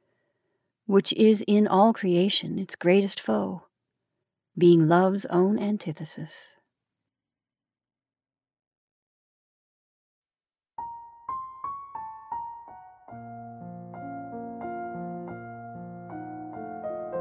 [0.87, 3.63] which is in all creation its greatest foe,
[4.57, 6.57] being love's own antithesis.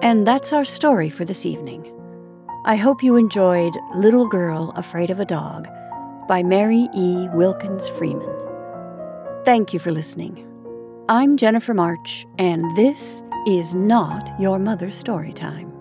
[0.01, 1.89] And that's our story for this evening.
[2.65, 5.67] I hope you enjoyed Little Girl Afraid of a Dog
[6.27, 7.27] by Mary E.
[7.33, 8.29] Wilkins Freeman.
[9.45, 10.45] Thank you for listening.
[11.07, 15.72] I'm Jennifer March, and this is not your mother's story time.